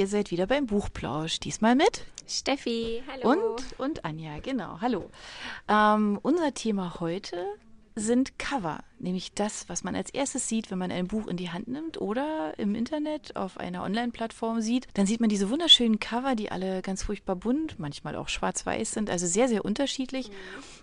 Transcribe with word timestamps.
ihr 0.00 0.06
seid 0.06 0.30
wieder 0.30 0.46
beim 0.46 0.64
Buchplausch. 0.66 1.40
Diesmal 1.40 1.74
mit 1.74 2.06
Steffi, 2.26 3.02
hallo. 3.06 3.52
Und, 3.52 3.78
und 3.78 4.04
Anja, 4.06 4.38
genau, 4.38 4.80
hallo. 4.80 5.10
Ähm, 5.68 6.18
unser 6.22 6.54
Thema 6.54 7.00
heute 7.00 7.44
sind 7.96 8.38
Cover, 8.38 8.78
nämlich 9.00 9.32
das, 9.32 9.68
was 9.68 9.84
man 9.84 9.94
als 9.94 10.10
erstes 10.10 10.48
sieht, 10.48 10.70
wenn 10.70 10.78
man 10.78 10.90
ein 10.90 11.06
Buch 11.06 11.26
in 11.26 11.36
die 11.36 11.50
Hand 11.50 11.68
nimmt 11.68 12.00
oder 12.00 12.58
im 12.58 12.74
Internet 12.74 13.36
auf 13.36 13.58
einer 13.58 13.82
Online-Plattform 13.82 14.60
sieht. 14.60 14.88
Dann 14.94 15.06
sieht 15.06 15.20
man 15.20 15.28
diese 15.28 15.50
wunderschönen 15.50 16.00
Cover, 16.00 16.34
die 16.34 16.50
alle 16.50 16.82
ganz 16.82 17.02
furchtbar 17.02 17.36
bunt, 17.36 17.78
manchmal 17.78 18.16
auch 18.16 18.28
schwarz-weiß 18.28 18.92
sind, 18.92 19.10
also 19.10 19.26
sehr, 19.26 19.48
sehr 19.48 19.64
unterschiedlich. 19.64 20.28
Mhm. 20.28 20.34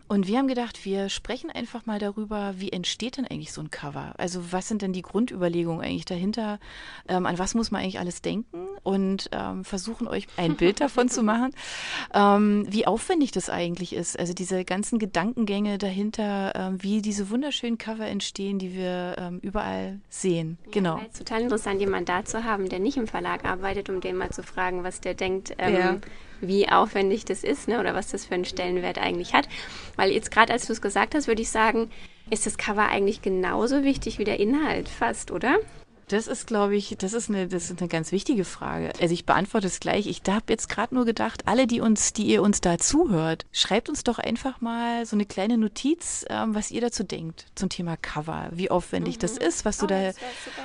Und 0.09 0.27
wir 0.27 0.38
haben 0.38 0.48
gedacht, 0.48 0.85
wir 0.85 1.09
sprechen 1.09 1.49
einfach 1.49 1.85
mal 1.85 1.99
darüber, 1.99 2.53
wie 2.57 2.71
entsteht 2.71 3.17
denn 3.17 3.27
eigentlich 3.27 3.52
so 3.52 3.59
ein 3.59 3.72
Cover? 3.72 4.13
Also 4.17 4.53
was 4.53 4.70
sind 4.70 4.81
denn 4.81 4.94
die 4.94 5.02
Grundüberlegungen 5.02 5.81
eigentlich 5.81 6.05
dahinter? 6.05 6.59
Ähm, 7.09 7.25
an 7.25 7.38
was 7.38 7.55
muss 7.55 7.72
man 7.72 7.81
eigentlich 7.81 7.99
alles 7.99 8.22
denken? 8.22 8.67
Und 8.84 9.30
ähm, 9.34 9.66
versuchen 9.66 10.08
euch 10.08 10.27
ein 10.38 10.55
Bild 10.55 10.80
davon 10.81 11.09
zu 11.09 11.23
machen, 11.23 11.52
ähm, 12.13 12.66
wie 12.70 12.88
aufwendig 12.88 13.31
das 13.31 13.49
eigentlich 13.49 13.94
ist. 13.94 14.17
Also 14.17 14.34
diese 14.34 14.63
ganzen 14.63 14.97
Gedankengänge 14.97 15.77
dahinter, 15.77 16.53
ähm, 16.55 16.81
wie 16.81 17.02
diese 17.02 17.30
wunderschönen 17.30 17.77
Cover 17.77 18.06
entstehen, 18.07 18.59
die 18.59 18.73
wir 18.73 19.16
ähm, 19.17 19.39
überall 19.41 19.99
sehen. 20.09 20.57
Ja, 20.66 20.71
genau. 20.71 20.97
Es 20.97 21.13
ist 21.13 21.20
total 21.20 21.41
interessant, 21.41 21.79
jemanden 21.79 22.05
da 22.05 22.25
zu 22.25 22.43
haben, 22.43 22.70
der 22.70 22.80
nicht 22.80 22.97
im 22.97 23.07
Verlag 23.07 23.45
arbeitet, 23.45 23.89
um 23.89 24.02
den 24.02 24.17
mal 24.17 24.30
zu 24.30 24.43
fragen, 24.43 24.83
was 24.83 25.02
der 25.02 25.13
denkt. 25.13 25.53
Ähm, 25.57 25.73
ja 25.73 25.97
wie 26.41 26.70
aufwendig 26.70 27.25
das 27.25 27.43
ist 27.43 27.67
ne, 27.67 27.80
oder 27.80 27.93
was 27.93 28.09
das 28.09 28.25
für 28.25 28.35
einen 28.35 28.45
Stellenwert 28.45 28.97
eigentlich 28.97 29.33
hat. 29.33 29.47
Weil 29.95 30.11
jetzt 30.11 30.31
gerade 30.31 30.53
als 30.53 30.67
du 30.67 30.73
es 30.73 30.81
gesagt 30.81 31.16
hast, 31.16 31.27
würde 31.27 31.41
ich 31.41 31.49
sagen, 31.49 31.89
ist 32.30 32.45
das 32.45 32.57
Cover 32.57 32.88
eigentlich 32.89 33.21
genauso 33.21 33.83
wichtig 33.83 34.19
wie 34.19 34.23
der 34.23 34.39
Inhalt 34.39 34.89
fast, 34.89 35.31
oder? 35.31 35.58
Das 36.09 36.27
ist, 36.27 36.47
glaube 36.47 36.77
ich, 36.77 36.95
das 36.97 37.11
ist 37.11 37.30
eine, 37.30 37.47
das 37.50 37.69
ist 37.69 37.81
eine 37.81 37.89
ganz 37.89 38.13
wichtige 38.13 38.45
Frage. 38.45 38.94
Also 39.02 39.13
ich 39.13 39.25
beantworte 39.25 39.67
es 39.67 39.81
gleich. 39.81 40.08
Ich 40.08 40.22
habe 40.25 40.45
jetzt 40.47 40.69
gerade 40.69 40.95
nur 40.95 41.03
gedacht, 41.03 41.41
alle, 41.47 41.67
die 41.67 41.81
uns, 41.81 42.14
die 42.14 42.27
ihr 42.27 42.41
uns 42.41 42.61
da 42.61 42.77
zuhört, 42.77 43.45
schreibt 43.52 43.89
uns 43.89 44.05
doch 44.05 44.17
einfach 44.17 44.61
mal 44.61 45.05
so 45.05 45.17
eine 45.17 45.25
kleine 45.25 45.58
Notiz, 45.58 46.23
ähm, 46.30 46.55
was 46.55 46.72
ihr 46.72 46.80
dazu 46.80 47.03
denkt 47.03 47.47
zum 47.55 47.67
Thema 47.67 47.97
Cover, 47.97 48.49
wie 48.53 48.72
aufwendig 48.72 49.17
mhm. 49.17 49.19
das 49.19 49.38
ist, 49.38 49.66
was 49.66 49.80
du 49.80 49.86
oh, 49.86 49.89
da 49.89 50.11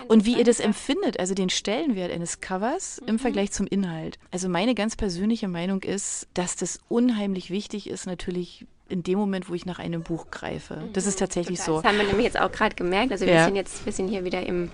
und 0.07 0.25
wie 0.25 0.39
ihr 0.39 0.45
das 0.45 0.61
empfindet, 0.61 1.19
also 1.19 1.35
den 1.35 1.51
Stellenwert 1.51 2.13
eines 2.13 2.41
Covers 2.41 3.01
mhm. 3.01 3.09
im 3.09 3.19
Vergleich 3.19 3.51
zum 3.51 3.67
Inhalt. 3.67 4.21
Also 4.31 4.49
meine 4.49 4.77
ganz 4.77 4.95
persönliche 4.95 5.49
Meinung 5.49 5.83
ist, 5.83 6.29
dass 6.35 6.55
das 6.55 6.79
unheimlich 6.89 7.51
wichtig 7.51 7.91
ist, 7.91 8.07
natürlich 8.07 8.65
in 8.93 9.03
dem 9.03 9.19
Moment, 9.19 9.49
wo 9.49 9.55
ich 9.55 9.65
nach 9.65 9.79
einem 9.79 10.03
Buch 10.03 10.27
greife. 10.31 10.77
Das 10.93 11.07
ist 11.07 11.19
tatsächlich 11.19 11.59
Total. 11.59 11.75
so. 11.77 11.81
Das 11.81 11.91
haben 11.91 11.99
wir 11.99 12.07
nämlich 12.07 12.27
jetzt 12.27 12.39
auch 12.39 12.53
gerade 12.53 12.77
gemerkt. 12.77 13.11
Also 13.11 13.27
wir 13.27 13.45
sind 13.45 13.57
jetzt, 13.57 13.87
wir 13.87 13.93
sind 13.93 14.09
hier 14.09 14.25
wieder 14.25 14.45
im, 14.47 14.71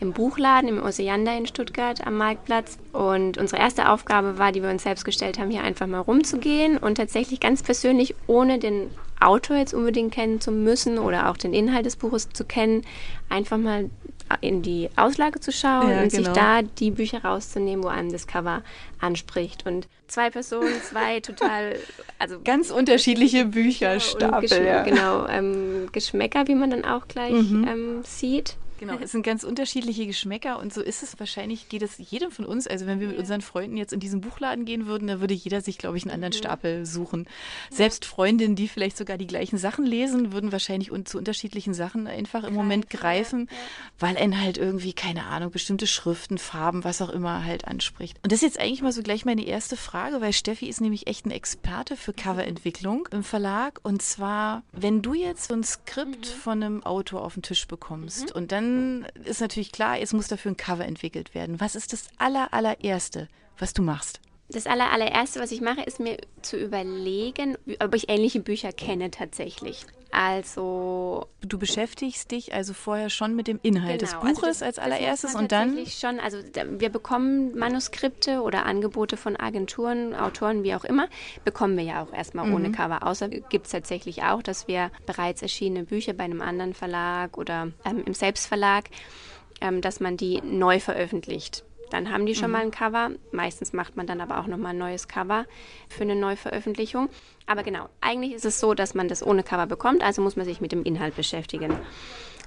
im 0.00 0.12
Buchladen, 0.12 0.68
im 0.68 0.82
Oseander 0.82 1.36
in 1.36 1.46
Stuttgart 1.46 2.06
am 2.06 2.16
Marktplatz. 2.16 2.78
Und 2.92 3.38
unsere 3.38 3.60
erste 3.60 3.90
Aufgabe 3.90 4.38
war, 4.38 4.52
die 4.52 4.62
wir 4.62 4.70
uns 4.70 4.84
selbst 4.84 5.04
gestellt 5.04 5.38
haben, 5.38 5.50
hier 5.50 5.64
einfach 5.64 5.88
mal 5.88 5.98
rumzugehen 5.98 6.78
und 6.78 6.94
tatsächlich 6.94 7.40
ganz 7.40 7.62
persönlich, 7.62 8.14
ohne 8.28 8.60
den 8.60 8.88
Autor 9.18 9.56
jetzt 9.56 9.74
unbedingt 9.74 10.14
kennen 10.14 10.40
zu 10.40 10.52
müssen 10.52 10.98
oder 10.98 11.28
auch 11.28 11.36
den 11.36 11.52
Inhalt 11.52 11.86
des 11.86 11.96
Buches 11.96 12.28
zu 12.30 12.44
kennen, 12.44 12.82
einfach 13.28 13.58
mal 13.58 13.90
in 14.40 14.62
die 14.62 14.88
Auslage 14.96 15.40
zu 15.40 15.52
schauen 15.52 15.90
ja, 15.90 16.02
und 16.02 16.10
genau. 16.10 16.24
sich 16.24 16.28
da 16.28 16.62
die 16.62 16.90
Bücher 16.90 17.22
rauszunehmen, 17.22 17.84
wo 17.84 17.88
einem 17.88 18.10
das 18.10 18.26
Cover 18.26 18.62
anspricht. 19.00 19.66
Und 19.66 19.88
zwei 20.08 20.30
Personen, 20.30 20.80
zwei 20.82 21.20
total, 21.20 21.76
also 22.18 22.40
ganz 22.42 22.70
unterschiedliche 22.70 23.46
Bücherstapel. 23.46 24.64
Ja. 24.64 24.82
Genau, 24.82 25.26
ähm, 25.26 25.88
Geschmäcker, 25.92 26.48
wie 26.48 26.54
man 26.54 26.70
dann 26.70 26.84
auch 26.84 27.06
gleich 27.08 27.32
mhm. 27.32 27.66
ähm, 27.68 28.02
sieht. 28.04 28.56
Genau, 28.78 28.98
es 29.02 29.12
sind 29.12 29.22
ganz 29.22 29.44
unterschiedliche 29.44 30.06
Geschmäcker 30.06 30.58
und 30.58 30.72
so 30.72 30.82
ist 30.82 31.02
es 31.02 31.18
wahrscheinlich, 31.18 31.68
geht 31.68 31.82
es 31.82 31.98
jedem 31.98 32.30
von 32.30 32.44
uns. 32.44 32.66
Also 32.66 32.86
wenn 32.86 33.00
wir 33.00 33.08
mit 33.08 33.18
unseren 33.18 33.40
Freunden 33.40 33.76
jetzt 33.76 33.92
in 33.92 34.00
diesen 34.00 34.20
Buchladen 34.20 34.64
gehen 34.64 34.86
würden, 34.86 35.08
da 35.08 35.20
würde 35.20 35.34
jeder 35.34 35.60
sich, 35.60 35.78
glaube 35.78 35.96
ich, 35.96 36.04
einen 36.04 36.12
anderen 36.12 36.32
mhm. 36.32 36.38
Stapel 36.38 36.86
suchen. 36.86 37.26
Selbst 37.70 38.04
Freundinnen, 38.04 38.56
die 38.56 38.68
vielleicht 38.68 38.96
sogar 38.96 39.18
die 39.18 39.26
gleichen 39.26 39.58
Sachen 39.58 39.86
lesen, 39.86 40.32
würden 40.32 40.52
wahrscheinlich 40.52 40.90
zu 41.04 41.18
unterschiedlichen 41.18 41.74
Sachen 41.74 42.06
einfach 42.06 42.44
im 42.44 42.54
Moment 42.54 42.90
greifen, 42.90 43.48
weil 43.98 44.16
einen 44.16 44.40
halt 44.40 44.58
irgendwie, 44.58 44.92
keine 44.92 45.26
Ahnung, 45.26 45.50
bestimmte 45.50 45.86
Schriften, 45.86 46.38
Farben, 46.38 46.84
was 46.84 47.02
auch 47.02 47.10
immer 47.10 47.44
halt 47.44 47.66
anspricht. 47.66 48.18
Und 48.22 48.32
das 48.32 48.38
ist 48.38 48.54
jetzt 48.54 48.60
eigentlich 48.60 48.82
mal 48.82 48.92
so 48.92 49.02
gleich 49.02 49.24
meine 49.24 49.44
erste 49.44 49.76
Frage, 49.76 50.20
weil 50.20 50.32
Steffi 50.32 50.66
ist 50.68 50.80
nämlich 50.80 51.06
echt 51.06 51.26
ein 51.26 51.30
Experte 51.30 51.96
für 51.96 52.12
Coverentwicklung 52.12 53.08
im 53.12 53.22
Verlag. 53.22 53.80
Und 53.82 54.02
zwar, 54.02 54.62
wenn 54.72 55.02
du 55.02 55.14
jetzt 55.14 55.48
so 55.48 55.54
ein 55.54 55.64
Skript 55.64 56.26
mhm. 56.26 56.40
von 56.40 56.62
einem 56.62 56.82
Autor 56.82 57.22
auf 57.22 57.34
den 57.34 57.42
Tisch 57.42 57.66
bekommst 57.66 58.30
mhm. 58.30 58.36
und 58.36 58.52
dann 58.52 58.65
dann 58.74 59.24
ist 59.24 59.40
natürlich 59.40 59.72
klar, 59.72 60.00
es 60.00 60.12
muss 60.12 60.28
dafür 60.28 60.52
ein 60.52 60.56
Cover 60.56 60.84
entwickelt 60.84 61.34
werden. 61.34 61.60
Was 61.60 61.74
ist 61.74 61.92
das 61.92 62.08
aller, 62.18 62.52
allererste, 62.52 63.28
was 63.58 63.72
du 63.72 63.82
machst? 63.82 64.20
Das 64.48 64.66
aller, 64.66 64.92
allererste, 64.92 65.40
was 65.40 65.50
ich 65.50 65.60
mache, 65.60 65.82
ist 65.82 65.98
mir 65.98 66.18
zu 66.42 66.56
überlegen, 66.56 67.56
ob 67.80 67.94
ich 67.94 68.08
ähnliche 68.08 68.40
Bücher 68.40 68.72
kenne 68.72 69.10
tatsächlich. 69.10 69.86
Also 70.18 71.28
du 71.42 71.58
beschäftigst 71.58 72.30
dich 72.30 72.54
also 72.54 72.72
vorher 72.72 73.10
schon 73.10 73.36
mit 73.36 73.48
dem 73.48 73.60
Inhalt 73.60 74.00
genau, 74.00 74.12
des 74.12 74.14
Buches 74.14 74.44
also 74.44 74.46
das, 74.46 74.62
als 74.62 74.78
allererstes 74.78 75.34
und 75.34 75.52
dann 75.52 75.86
schon. 75.86 76.20
Also 76.20 76.38
wir 76.78 76.88
bekommen 76.88 77.54
Manuskripte 77.54 78.40
oder 78.40 78.64
Angebote 78.64 79.18
von 79.18 79.36
Agenturen, 79.36 80.14
Autoren, 80.14 80.62
wie 80.62 80.74
auch 80.74 80.84
immer, 80.84 81.08
bekommen 81.44 81.76
wir 81.76 81.84
ja 81.84 82.02
auch 82.02 82.14
erstmal 82.14 82.46
mhm. 82.46 82.54
ohne 82.54 82.72
Cover. 82.72 83.06
Außer 83.06 83.28
gibt 83.28 83.66
es 83.66 83.72
tatsächlich 83.72 84.22
auch, 84.22 84.42
dass 84.42 84.66
wir 84.68 84.90
bereits 85.04 85.42
erschienene 85.42 85.84
Bücher 85.84 86.14
bei 86.14 86.24
einem 86.24 86.40
anderen 86.40 86.72
Verlag 86.72 87.36
oder 87.36 87.72
ähm, 87.84 88.02
im 88.06 88.14
Selbstverlag, 88.14 88.84
ähm, 89.60 89.82
dass 89.82 90.00
man 90.00 90.16
die 90.16 90.40
neu 90.40 90.80
veröffentlicht. 90.80 91.65
Dann 91.90 92.10
haben 92.10 92.26
die 92.26 92.34
schon 92.34 92.48
mhm. 92.48 92.52
mal 92.52 92.62
ein 92.62 92.70
Cover. 92.70 93.10
Meistens 93.32 93.72
macht 93.72 93.96
man 93.96 94.06
dann 94.06 94.20
aber 94.20 94.38
auch 94.40 94.46
nochmal 94.46 94.72
ein 94.72 94.78
neues 94.78 95.08
Cover 95.08 95.46
für 95.88 96.02
eine 96.02 96.16
Neuveröffentlichung. 96.16 97.08
Aber 97.46 97.62
genau, 97.62 97.88
eigentlich 98.00 98.32
ist 98.32 98.44
es 98.44 98.60
so, 98.60 98.74
dass 98.74 98.94
man 98.94 99.08
das 99.08 99.24
ohne 99.24 99.42
Cover 99.42 99.66
bekommt, 99.66 100.02
also 100.02 100.22
muss 100.22 100.36
man 100.36 100.46
sich 100.46 100.60
mit 100.60 100.72
dem 100.72 100.82
Inhalt 100.82 101.16
beschäftigen. 101.16 101.76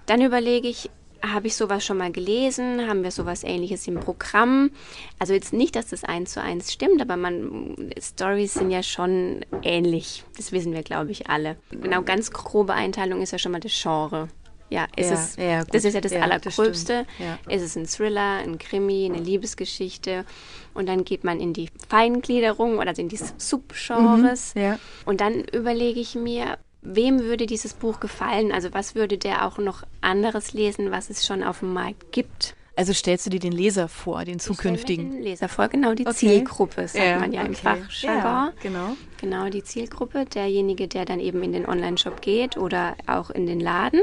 Dann 0.06 0.22
überlege 0.22 0.68
ich, 0.68 0.90
habe 1.22 1.48
ich 1.48 1.56
sowas 1.56 1.86
schon 1.86 1.98
mal 1.98 2.12
gelesen? 2.12 2.88
Haben 2.88 3.04
wir 3.04 3.12
sowas 3.12 3.44
ähnliches 3.44 3.88
im 3.88 4.00
Programm? 4.00 4.72
Also 5.20 5.34
jetzt 5.34 5.54
nicht, 5.54 5.76
dass 5.76 5.88
das 5.88 6.04
eins 6.04 6.32
zu 6.34 6.42
eins 6.42 6.72
stimmt, 6.72 7.02
aber 7.02 7.18
man, 7.18 7.92
Stories 8.00 8.54
sind 8.54 8.72
ja 8.72 8.84
schon 8.84 9.46
ähnlich. 9.62 10.24
Das 10.38 10.52
wissen 10.52 10.74
wir, 10.74 10.84
glaube 10.84 11.12
ich, 11.12 11.30
alle. 11.30 11.58
Genau, 11.72 12.02
ganz 12.02 12.32
grobe 12.32 12.74
Einteilung 12.74 13.22
ist 13.22 13.32
ja 13.32 13.40
schon 13.40 13.52
mal 13.52 13.60
das 13.60 13.74
Genre. 13.82 14.30
Ja, 14.70 14.88
ist 14.96 15.10
ja, 15.10 15.14
es, 15.14 15.36
ja, 15.36 15.64
das 15.64 15.84
ist 15.84 15.94
ja 15.94 16.02
das 16.02 16.12
ja, 16.12 16.22
Allergröbste. 16.22 17.06
Das 17.46 17.56
ist 17.56 17.64
es 17.64 17.76
ein 17.76 17.88
Thriller, 17.88 18.38
ein 18.38 18.58
Krimi, 18.60 19.06
eine 19.06 19.24
Liebesgeschichte? 19.24 20.26
Und 20.74 20.88
dann 20.88 21.04
geht 21.04 21.24
man 21.24 21.40
in 21.40 21.54
die 21.54 21.70
Feingliederung 21.88 22.78
oder 22.78 22.90
also 22.90 23.02
in 23.02 23.10
die 23.10 23.20
Subgenres. 23.38 24.54
Mhm, 24.56 24.62
ja. 24.62 24.80
Und 25.06 25.22
dann 25.22 25.44
überlege 25.44 26.00
ich 26.00 26.16
mir, 26.16 26.58
wem 26.82 27.20
würde 27.20 27.46
dieses 27.46 27.74
Buch 27.74 28.00
gefallen? 28.00 28.52
Also 28.52 28.74
was 28.74 28.96
würde 28.96 29.18
der 29.18 29.46
auch 29.46 29.58
noch 29.58 29.84
anderes 30.02 30.54
lesen, 30.54 30.92
was 30.92 31.10
es 31.10 31.26
schon 31.26 31.44
auf 31.44 31.60
dem 31.60 31.74
Markt 31.74 32.12
gibt? 32.12 32.56
Also 32.76 32.94
stellst 32.94 33.26
du 33.26 33.30
dir 33.30 33.42
den 33.42 33.52
Leser 33.52 33.90
vor, 33.90 34.24
den 34.24 34.40
zukünftigen? 34.40 35.12
Den 35.12 35.22
Leser 35.22 35.50
vor, 35.50 35.68
genau 35.68 35.96
die 35.96 36.08
okay. 36.08 36.16
Zielgruppe, 36.16 36.88
sagt 36.88 37.04
ja, 37.04 37.20
man 37.20 37.34
ja 37.34 37.42
okay. 37.42 37.50
im 37.50 37.56
Fachjargon. 37.56 38.24
Ja, 38.24 38.54
genau. 38.62 38.96
Genau, 39.20 39.50
die 39.50 39.64
Zielgruppe, 39.64 40.24
derjenige, 40.24 40.88
der 40.88 41.04
dann 41.04 41.20
eben 41.20 41.44
in 41.44 41.52
den 41.52 41.66
Online-Shop 41.66 42.22
geht 42.22 42.56
oder 42.56 42.96
auch 43.06 43.32
in 43.32 43.48
den 43.48 43.60
Laden. 43.60 44.00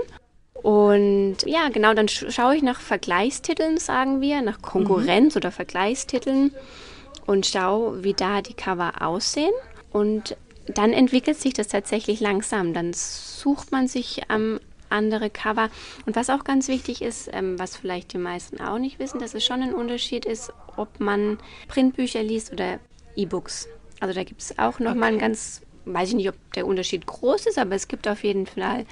Und 0.63 1.37
ja, 1.45 1.69
genau, 1.69 1.95
dann 1.95 2.09
schaue 2.09 2.57
ich 2.57 2.63
nach 2.63 2.81
Vergleichstiteln, 2.81 3.79
sagen 3.79 4.21
wir, 4.21 4.43
nach 4.43 4.63
Konkurrenz 4.63 5.35
mhm. 5.35 5.39
oder 5.39 5.53
Vergleichstiteln 5.53 6.53
und 7.27 7.47
schaue, 7.47 8.03
wie 8.05 8.15
da 8.15 8.43
die 8.43 8.55
Cover 8.55 9.03
aussehen. 9.03 9.53
Und 9.93 10.37
dann 10.67 10.93
entwickelt 10.93 11.39
sich 11.39 11.53
das 11.53 11.69
tatsächlich 11.69 12.21
langsam. 12.21 12.75
Dann 12.75 12.93
sucht 12.93 13.71
man 13.73 13.87
sich 13.87 14.23
ähm, 14.29 14.59
andere 14.89 15.31
Cover. 15.31 15.71
Und 16.05 16.17
was 16.17 16.31
auch 16.31 16.45
ganz 16.45 16.69
wichtig 16.69 17.03
ist, 17.03 17.29
ähm, 17.33 17.59
was 17.59 17.77
vielleicht 17.77 18.13
die 18.13 18.19
meisten 18.19 18.61
auch 18.61 18.79
nicht 18.79 18.99
wissen, 18.99 19.21
dass 19.21 19.35
es 19.35 19.45
schon 19.45 19.63
ein 19.63 19.75
Unterschied 19.75 20.25
ist, 20.25 20.53
ob 20.77 21.01
man 21.01 21.39
Printbücher 21.69 22.23
liest 22.23 22.53
oder 22.53 22.79
E-Books. 23.15 23.69
Also 24.01 24.15
da 24.15 24.25
gibt 24.25 24.43
es 24.43 24.59
auch 24.59 24.79
nochmal 24.79 24.97
okay. 24.97 25.09
einen 25.09 25.19
ganz, 25.19 25.63
weiß 25.87 26.11
ich 26.11 26.15
nicht, 26.15 26.29
ob 26.29 26.35
der 26.55 26.67
Unterschied 26.67 27.07
groß 27.07 27.47
ist, 27.47 27.59
aber 27.59 27.75
es 27.75 27.89
gibt 27.89 28.07
auf 28.09 28.25
jeden 28.25 28.47
Fall 28.47 28.85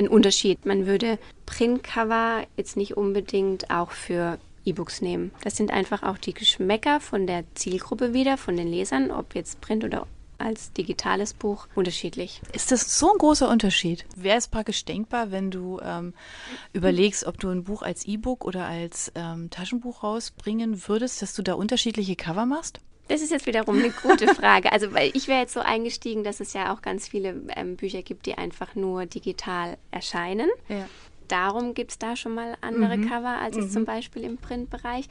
einen 0.00 0.08
Unterschied. 0.08 0.66
Man 0.66 0.86
würde 0.86 1.18
Printcover 1.46 2.44
jetzt 2.56 2.76
nicht 2.76 2.96
unbedingt 2.96 3.70
auch 3.70 3.90
für 3.92 4.38
E-Books 4.64 5.00
nehmen. 5.00 5.30
Das 5.42 5.56
sind 5.56 5.70
einfach 5.70 6.02
auch 6.02 6.18
die 6.18 6.34
Geschmäcker 6.34 7.00
von 7.00 7.26
der 7.26 7.44
Zielgruppe 7.54 8.12
wieder, 8.12 8.36
von 8.36 8.56
den 8.56 8.68
Lesern, 8.68 9.10
ob 9.10 9.34
jetzt 9.34 9.60
Print 9.60 9.84
oder 9.84 10.06
als 10.38 10.72
digitales 10.72 11.34
Buch 11.34 11.68
unterschiedlich. 11.74 12.40
Ist 12.54 12.72
das 12.72 12.98
so 12.98 13.12
ein 13.12 13.18
großer 13.18 13.48
Unterschied? 13.48 14.06
Wäre 14.16 14.38
es 14.38 14.48
praktisch 14.48 14.86
denkbar, 14.86 15.30
wenn 15.30 15.50
du 15.50 15.80
ähm, 15.82 16.14
überlegst, 16.72 17.26
ob 17.26 17.38
du 17.38 17.50
ein 17.50 17.64
Buch 17.64 17.82
als 17.82 18.06
E-Book 18.06 18.46
oder 18.46 18.64
als 18.64 19.12
ähm, 19.14 19.50
Taschenbuch 19.50 20.02
rausbringen 20.02 20.88
würdest, 20.88 21.20
dass 21.20 21.34
du 21.34 21.42
da 21.42 21.54
unterschiedliche 21.54 22.16
Cover 22.16 22.46
machst? 22.46 22.80
Das 23.10 23.22
ist 23.22 23.32
jetzt 23.32 23.46
wiederum 23.46 23.76
eine 23.76 23.90
gute 23.90 24.28
Frage. 24.34 24.70
Also, 24.70 24.94
weil 24.94 25.10
ich 25.14 25.26
wäre 25.26 25.40
jetzt 25.40 25.52
so 25.52 25.58
eingestiegen, 25.58 26.22
dass 26.22 26.38
es 26.38 26.52
ja 26.52 26.72
auch 26.72 26.80
ganz 26.80 27.08
viele 27.08 27.42
ähm, 27.56 27.74
Bücher 27.74 28.02
gibt, 28.02 28.24
die 28.26 28.38
einfach 28.38 28.76
nur 28.76 29.04
digital 29.04 29.76
erscheinen. 29.90 30.48
Ja. 30.68 30.88
darum 31.26 31.74
gibt 31.74 31.92
es 31.92 31.98
da 31.98 32.16
schon 32.16 32.34
mal 32.34 32.56
andere 32.60 32.96
mhm. 32.96 33.08
Cover 33.08 33.38
als 33.40 33.56
mhm. 33.56 33.70
zum 33.70 33.84
Beispiel 33.84 34.22
im 34.22 34.36
Printbereich. 34.36 35.06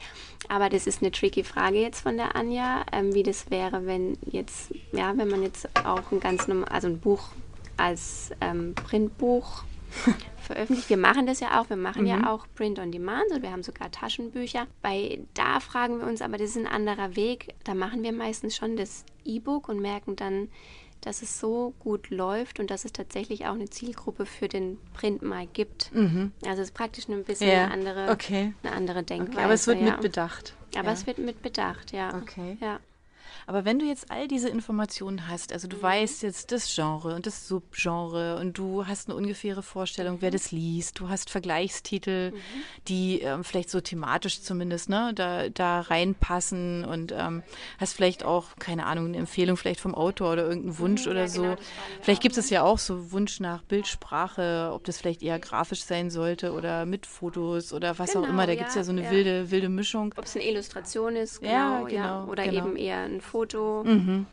Aber 0.48 0.70
das 0.70 0.86
ist 0.86 1.02
eine 1.02 1.10
tricky 1.10 1.44
Frage 1.44 1.78
jetzt 1.80 2.00
von 2.00 2.16
der 2.16 2.36
Anja, 2.36 2.84
ähm, 2.90 3.14
wie 3.14 3.22
das 3.22 3.50
wäre, 3.50 3.84
wenn 3.84 4.16
jetzt, 4.30 4.72
ja, 4.92 5.16
wenn 5.16 5.28
man 5.28 5.42
jetzt 5.42 5.68
auch 5.84 6.10
ein 6.10 6.20
ganz 6.20 6.48
normal, 6.48 6.68
also 6.70 6.88
ein 6.88 7.00
Buch 7.00 7.28
als 7.76 8.30
ähm, 8.40 8.74
Printbuch 8.74 9.64
veröffentlicht. 10.42 10.90
Wir 10.90 10.96
machen 10.96 11.26
das 11.26 11.40
ja 11.40 11.60
auch. 11.60 11.70
Wir 11.70 11.76
machen 11.76 12.02
mhm. 12.02 12.08
ja 12.08 12.32
auch 12.32 12.46
Print 12.54 12.78
on 12.78 12.92
Demand. 12.92 13.24
Also 13.30 13.42
wir 13.42 13.50
haben 13.50 13.62
sogar 13.62 13.90
Taschenbücher. 13.90 14.66
Bei 14.82 15.20
da 15.34 15.60
fragen 15.60 15.98
wir 16.00 16.06
uns, 16.06 16.22
aber 16.22 16.38
das 16.38 16.50
ist 16.50 16.58
ein 16.58 16.66
anderer 16.66 17.16
Weg. 17.16 17.54
Da 17.64 17.74
machen 17.74 18.02
wir 18.02 18.12
meistens 18.12 18.56
schon 18.56 18.76
das 18.76 19.04
E-Book 19.24 19.68
und 19.68 19.80
merken 19.80 20.16
dann, 20.16 20.48
dass 21.00 21.22
es 21.22 21.40
so 21.40 21.72
gut 21.78 22.10
läuft 22.10 22.60
und 22.60 22.70
dass 22.70 22.84
es 22.84 22.92
tatsächlich 22.92 23.46
auch 23.46 23.54
eine 23.54 23.70
Zielgruppe 23.70 24.26
für 24.26 24.48
den 24.48 24.78
Print 24.92 25.22
mal 25.22 25.46
gibt. 25.46 25.94
Mhm. 25.94 26.32
Also 26.44 26.62
es 26.62 26.68
ist 26.68 26.74
praktisch 26.74 27.08
ein 27.08 27.24
bisschen 27.24 27.48
ja. 27.48 27.64
eine, 27.64 27.72
andere, 27.72 28.10
okay. 28.10 28.52
eine 28.62 28.72
andere 28.74 29.02
Denkweise. 29.02 29.32
Okay, 29.32 29.44
aber 29.44 29.54
es 29.54 29.66
wird 29.66 29.80
ja. 29.80 29.92
mit 29.92 30.00
bedacht. 30.00 30.54
Aber 30.76 30.88
ja. 30.88 30.92
es 30.92 31.06
wird 31.06 31.18
mit 31.18 31.42
bedacht, 31.42 31.92
ja. 31.92 32.16
Okay. 32.18 32.58
Ja. 32.60 32.80
Aber 33.46 33.64
wenn 33.64 33.78
du 33.78 33.86
jetzt 33.86 34.10
all 34.10 34.28
diese 34.28 34.48
Informationen 34.48 35.28
hast, 35.28 35.52
also 35.52 35.68
du 35.68 35.76
mhm. 35.76 35.82
weißt 35.82 36.22
jetzt 36.22 36.52
das 36.52 36.74
Genre 36.74 37.14
und 37.14 37.26
das 37.26 37.48
Subgenre 37.48 38.38
und 38.38 38.56
du 38.58 38.86
hast 38.86 39.08
eine 39.08 39.16
ungefähre 39.16 39.62
Vorstellung, 39.62 40.16
mhm. 40.16 40.22
wer 40.22 40.30
das 40.30 40.52
liest, 40.52 40.98
du 41.00 41.08
hast 41.08 41.30
Vergleichstitel, 41.30 42.32
mhm. 42.32 42.36
die 42.88 43.20
ähm, 43.20 43.44
vielleicht 43.44 43.70
so 43.70 43.80
thematisch 43.80 44.42
zumindest 44.42 44.88
ne, 44.88 45.12
da, 45.14 45.48
da 45.48 45.80
reinpassen 45.80 46.84
und 46.84 47.12
ähm, 47.12 47.42
hast 47.78 47.94
vielleicht 47.94 48.24
auch, 48.24 48.56
keine 48.58 48.86
Ahnung, 48.86 49.06
eine 49.06 49.18
Empfehlung 49.18 49.56
vielleicht 49.56 49.80
vom 49.80 49.94
Autor 49.94 50.32
oder 50.32 50.44
irgendeinen 50.44 50.78
Wunsch 50.78 51.04
mhm, 51.06 51.10
oder 51.12 51.20
ja, 51.22 51.28
so. 51.28 51.42
Genau, 51.42 51.56
vielleicht 52.02 52.22
gibt 52.22 52.36
es 52.36 52.50
ja 52.50 52.62
auch 52.62 52.78
so 52.78 53.12
Wunsch 53.12 53.40
nach 53.40 53.62
Bildsprache, 53.62 54.70
ob 54.72 54.84
das 54.84 54.98
vielleicht 54.98 55.22
eher 55.22 55.38
grafisch 55.38 55.84
sein 55.84 56.10
sollte 56.10 56.52
oder 56.52 56.86
mit 56.86 57.06
Fotos 57.06 57.72
oder 57.72 57.98
was 57.98 58.12
genau, 58.12 58.24
auch 58.24 58.28
immer. 58.28 58.46
Da 58.46 58.52
ja, 58.52 58.58
gibt 58.58 58.70
es 58.70 58.74
ja 58.74 58.84
so 58.84 58.92
eine 58.92 59.04
ja. 59.04 59.10
wilde, 59.10 59.50
wilde 59.50 59.68
Mischung. 59.68 60.14
Ob 60.16 60.24
es 60.24 60.36
eine 60.36 60.46
Illustration 60.46 61.16
ist, 61.16 61.40
genau, 61.40 61.52
ja, 61.52 61.84
genau 61.84 62.24
oder 62.26 62.44
genau. 62.44 62.66
eben 62.66 62.76
eher 62.76 63.00
ein 63.00 63.20
Foto. 63.30 63.84
Mhm. 63.84 64.26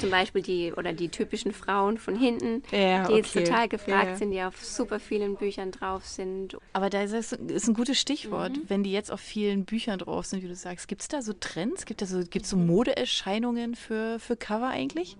Zum 0.00 0.10
Beispiel 0.10 0.40
die 0.40 0.72
oder 0.72 0.94
die 0.94 1.10
typischen 1.10 1.52
Frauen 1.52 1.98
von 1.98 2.16
hinten, 2.16 2.62
ja, 2.72 3.06
die 3.06 3.16
jetzt 3.16 3.34
total 3.34 3.68
gefragt 3.68 4.08
ja. 4.08 4.16
sind, 4.16 4.30
die 4.30 4.42
auf 4.42 4.64
super 4.64 4.98
vielen 4.98 5.36
Büchern 5.36 5.72
drauf 5.72 6.06
sind. 6.06 6.56
Aber 6.72 6.88
da 6.88 7.02
ist, 7.02 7.34
ist 7.34 7.68
ein 7.68 7.74
gutes 7.74 8.00
Stichwort, 8.00 8.56
mhm. 8.56 8.62
wenn 8.68 8.82
die 8.82 8.92
jetzt 8.92 9.12
auf 9.12 9.20
vielen 9.20 9.66
Büchern 9.66 9.98
drauf 9.98 10.24
sind, 10.24 10.42
wie 10.42 10.48
du 10.48 10.54
sagst. 10.54 10.88
Gibt 10.88 11.02
es 11.02 11.08
da 11.08 11.20
so 11.20 11.34
Trends? 11.34 11.84
Gibt 11.84 12.00
es 12.00 12.08
so, 12.08 12.20
gibt's 12.20 12.48
so 12.48 12.56
Modeerscheinungen 12.56 13.74
für, 13.74 14.18
für 14.20 14.36
Cover 14.36 14.68
eigentlich? 14.68 15.18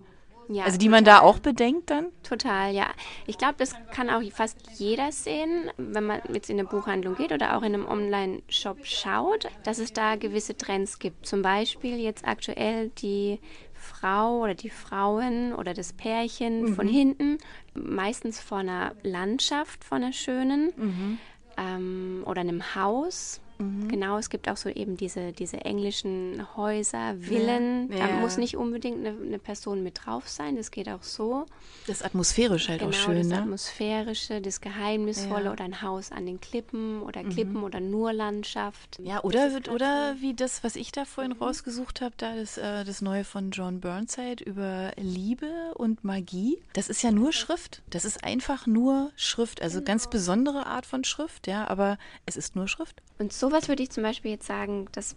Ja, 0.48 0.64
also 0.64 0.78
die 0.78 0.86
total. 0.86 0.98
man 0.98 1.04
da 1.04 1.20
auch 1.20 1.38
bedenkt 1.38 1.90
dann? 1.90 2.06
Total, 2.22 2.74
ja. 2.74 2.86
Ich 3.26 3.38
glaube, 3.38 3.54
das 3.58 3.74
kann 3.92 4.10
auch 4.10 4.22
fast 4.32 4.58
jeder 4.76 5.12
sehen, 5.12 5.70
wenn 5.76 6.04
man 6.04 6.20
jetzt 6.32 6.50
in 6.50 6.58
eine 6.58 6.68
Buchhandlung 6.68 7.16
geht 7.16 7.32
oder 7.32 7.56
auch 7.56 7.62
in 7.62 7.74
einem 7.74 7.86
Online-Shop 7.86 8.84
schaut, 8.84 9.48
dass 9.64 9.78
es 9.78 9.92
da 9.92 10.16
gewisse 10.16 10.56
Trends 10.56 10.98
gibt. 10.98 11.26
Zum 11.26 11.42
Beispiel 11.42 11.98
jetzt 11.98 12.26
aktuell 12.26 12.90
die 12.98 13.40
Frau 13.72 14.40
oder 14.40 14.54
die 14.54 14.70
Frauen 14.70 15.54
oder 15.54 15.74
das 15.74 15.92
Pärchen 15.92 16.62
mhm. 16.62 16.74
von 16.74 16.88
hinten, 16.88 17.38
meistens 17.74 18.40
vor 18.40 18.58
einer 18.58 18.94
Landschaft, 19.02 19.84
von 19.84 20.02
einer 20.02 20.12
schönen 20.12 20.72
mhm. 20.76 21.18
ähm, 21.56 22.22
oder 22.26 22.40
einem 22.40 22.74
Haus 22.74 23.40
Mhm. 23.58 23.88
Genau, 23.88 24.18
es 24.18 24.30
gibt 24.30 24.48
auch 24.48 24.56
so 24.56 24.68
eben 24.68 24.96
diese, 24.96 25.32
diese 25.32 25.58
englischen 25.58 26.46
Häuser, 26.56 27.14
Villen. 27.20 27.90
Ja, 27.92 27.98
ja. 27.98 28.08
Da 28.08 28.14
muss 28.14 28.36
nicht 28.36 28.56
unbedingt 28.56 29.06
eine, 29.06 29.16
eine, 29.20 29.38
Person 29.38 29.82
mit 29.82 30.00
drauf 30.04 30.28
sein, 30.28 30.56
das 30.56 30.70
geht 30.70 30.88
auch 30.88 31.02
so. 31.02 31.46
Das 31.86 32.02
Atmosphärische 32.02 32.70
halt 32.70 32.80
genau, 32.80 32.90
auch 32.90 32.94
schön, 32.94 33.18
das 33.18 33.26
ne? 33.26 33.38
Atmosphärische, 33.38 34.40
das 34.40 34.60
Geheimnisvolle 34.60 35.46
ja. 35.46 35.52
oder 35.52 35.64
ein 35.64 35.82
Haus 35.82 36.10
an 36.10 36.26
den 36.26 36.40
Klippen 36.40 37.02
oder 37.02 37.22
mhm. 37.22 37.30
Klippen 37.30 37.54
mhm. 37.54 37.64
oder 37.64 37.80
nur 37.80 38.12
Landschaft. 38.12 38.98
Ja, 39.02 39.22
oder, 39.22 39.50
oder 39.72 40.16
wie 40.20 40.34
das, 40.34 40.64
was 40.64 40.76
ich 40.76 40.92
da 40.92 41.04
vorhin 41.04 41.34
mhm. 41.34 41.42
rausgesucht 41.42 42.00
habe, 42.00 42.14
da 42.16 42.34
das, 42.34 42.58
äh, 42.58 42.84
das 42.84 43.02
neue 43.02 43.24
von 43.24 43.50
John 43.50 43.80
Burnside 43.80 44.42
über 44.42 44.92
Liebe 44.96 45.74
und 45.74 46.04
Magie. 46.04 46.58
Das 46.72 46.88
ist 46.88 47.02
ja 47.02 47.12
nur 47.12 47.32
Schrift. 47.32 47.82
Das 47.90 48.04
ist 48.04 48.24
einfach 48.24 48.66
nur 48.66 49.12
Schrift, 49.16 49.62
also 49.62 49.78
genau. 49.78 49.86
ganz 49.86 50.08
besondere 50.08 50.66
Art 50.66 50.86
von 50.86 51.04
Schrift, 51.04 51.46
ja, 51.46 51.68
aber 51.68 51.98
es 52.26 52.36
ist 52.36 52.56
nur 52.56 52.68
Schrift. 52.68 53.02
Und 53.18 53.32
sowas 53.44 53.68
würde 53.68 53.82
ich 53.82 53.90
zum 53.90 54.02
Beispiel 54.02 54.30
jetzt 54.30 54.46
sagen, 54.46 54.86
das 54.92 55.16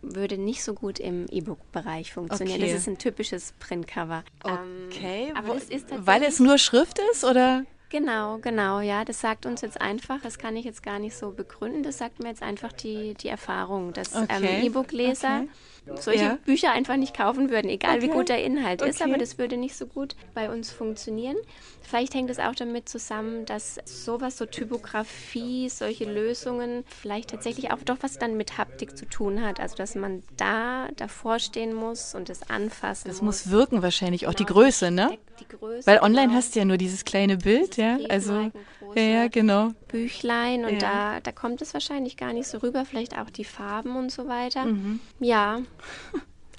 würde 0.00 0.38
nicht 0.38 0.62
so 0.62 0.74
gut 0.74 0.98
im 0.98 1.26
E-Book-Bereich 1.28 2.12
funktionieren. 2.12 2.60
Okay. 2.60 2.72
Das 2.72 2.80
ist 2.80 2.86
ein 2.86 2.98
typisches 2.98 3.52
Printcover. 3.58 4.24
Okay, 4.42 5.28
ähm, 5.30 5.36
aber 5.36 5.56
es 5.56 5.64
ist 5.64 5.86
weil 5.90 6.22
es 6.22 6.38
nur 6.40 6.56
Schrift 6.56 6.98
ist, 7.12 7.24
oder? 7.24 7.64
Genau, 7.90 8.38
genau, 8.38 8.80
ja. 8.80 9.04
Das 9.04 9.20
sagt 9.20 9.44
uns 9.44 9.60
jetzt 9.60 9.80
einfach, 9.80 10.20
das 10.22 10.38
kann 10.38 10.56
ich 10.56 10.64
jetzt 10.64 10.82
gar 10.82 10.98
nicht 10.98 11.16
so 11.16 11.32
begründen, 11.32 11.82
das 11.82 11.98
sagt 11.98 12.22
mir 12.22 12.28
jetzt 12.28 12.42
einfach 12.42 12.72
die, 12.72 13.14
die 13.14 13.28
Erfahrung, 13.28 13.92
dass 13.92 14.14
ähm, 14.14 14.22
okay. 14.24 14.58
ähm, 14.60 14.66
E-Book-Leser 14.66 15.40
okay 15.42 15.48
solche 15.96 16.24
ja. 16.24 16.38
Bücher 16.44 16.72
einfach 16.72 16.96
nicht 16.96 17.16
kaufen 17.16 17.50
würden, 17.50 17.68
egal 17.68 17.98
okay. 17.98 18.02
wie 18.02 18.08
gut 18.08 18.28
der 18.28 18.44
Inhalt 18.44 18.82
okay. 18.82 18.90
ist, 18.90 19.02
aber 19.02 19.18
das 19.18 19.38
würde 19.38 19.56
nicht 19.56 19.76
so 19.76 19.86
gut 19.86 20.16
bei 20.34 20.50
uns 20.50 20.70
funktionieren. 20.70 21.36
Vielleicht 21.82 22.14
hängt 22.14 22.28
es 22.28 22.38
auch 22.38 22.54
damit 22.54 22.88
zusammen, 22.88 23.46
dass 23.46 23.78
sowas, 23.86 24.36
so 24.36 24.44
Typografie, 24.44 25.70
solche 25.70 26.04
Lösungen 26.04 26.84
vielleicht 27.00 27.30
tatsächlich 27.30 27.72
auch 27.72 27.78
doch 27.82 27.96
was 28.02 28.18
dann 28.18 28.36
mit 28.36 28.58
Haptik 28.58 28.96
zu 28.96 29.06
tun 29.06 29.42
hat. 29.42 29.58
Also 29.58 29.74
dass 29.76 29.94
man 29.94 30.22
da 30.36 30.88
davor 30.96 31.38
stehen 31.38 31.72
muss 31.72 32.14
und 32.14 32.28
das 32.28 32.50
anfassen 32.50 33.08
Das 33.08 33.22
muss, 33.22 33.46
muss 33.46 33.52
wirken 33.52 33.82
wahrscheinlich, 33.82 34.26
auch 34.26 34.34
genau, 34.34 34.48
die 34.48 34.52
Größe, 34.52 34.90
ne? 34.90 35.18
Die 35.40 35.48
Größe, 35.48 35.86
Weil 35.86 36.00
online 36.00 36.26
genau. 36.26 36.38
hast 36.38 36.54
du 36.54 36.58
ja 36.58 36.64
nur 36.66 36.76
dieses 36.76 37.06
kleine 37.06 37.38
Bild, 37.38 37.78
ja. 37.78 37.98
Also 38.10 38.50
ja, 38.94 39.02
ja, 39.02 39.28
genau. 39.28 39.72
Büchlein 39.88 40.64
und 40.64 40.74
ja. 40.74 40.78
da, 41.14 41.20
da 41.20 41.32
kommt 41.32 41.62
es 41.62 41.74
wahrscheinlich 41.74 42.16
gar 42.16 42.32
nicht 42.32 42.46
so 42.46 42.58
rüber, 42.58 42.84
vielleicht 42.84 43.16
auch 43.18 43.30
die 43.30 43.44
Farben 43.44 43.96
und 43.96 44.10
so 44.10 44.28
weiter. 44.28 44.64
Mhm. 44.64 45.00
Ja. 45.20 45.60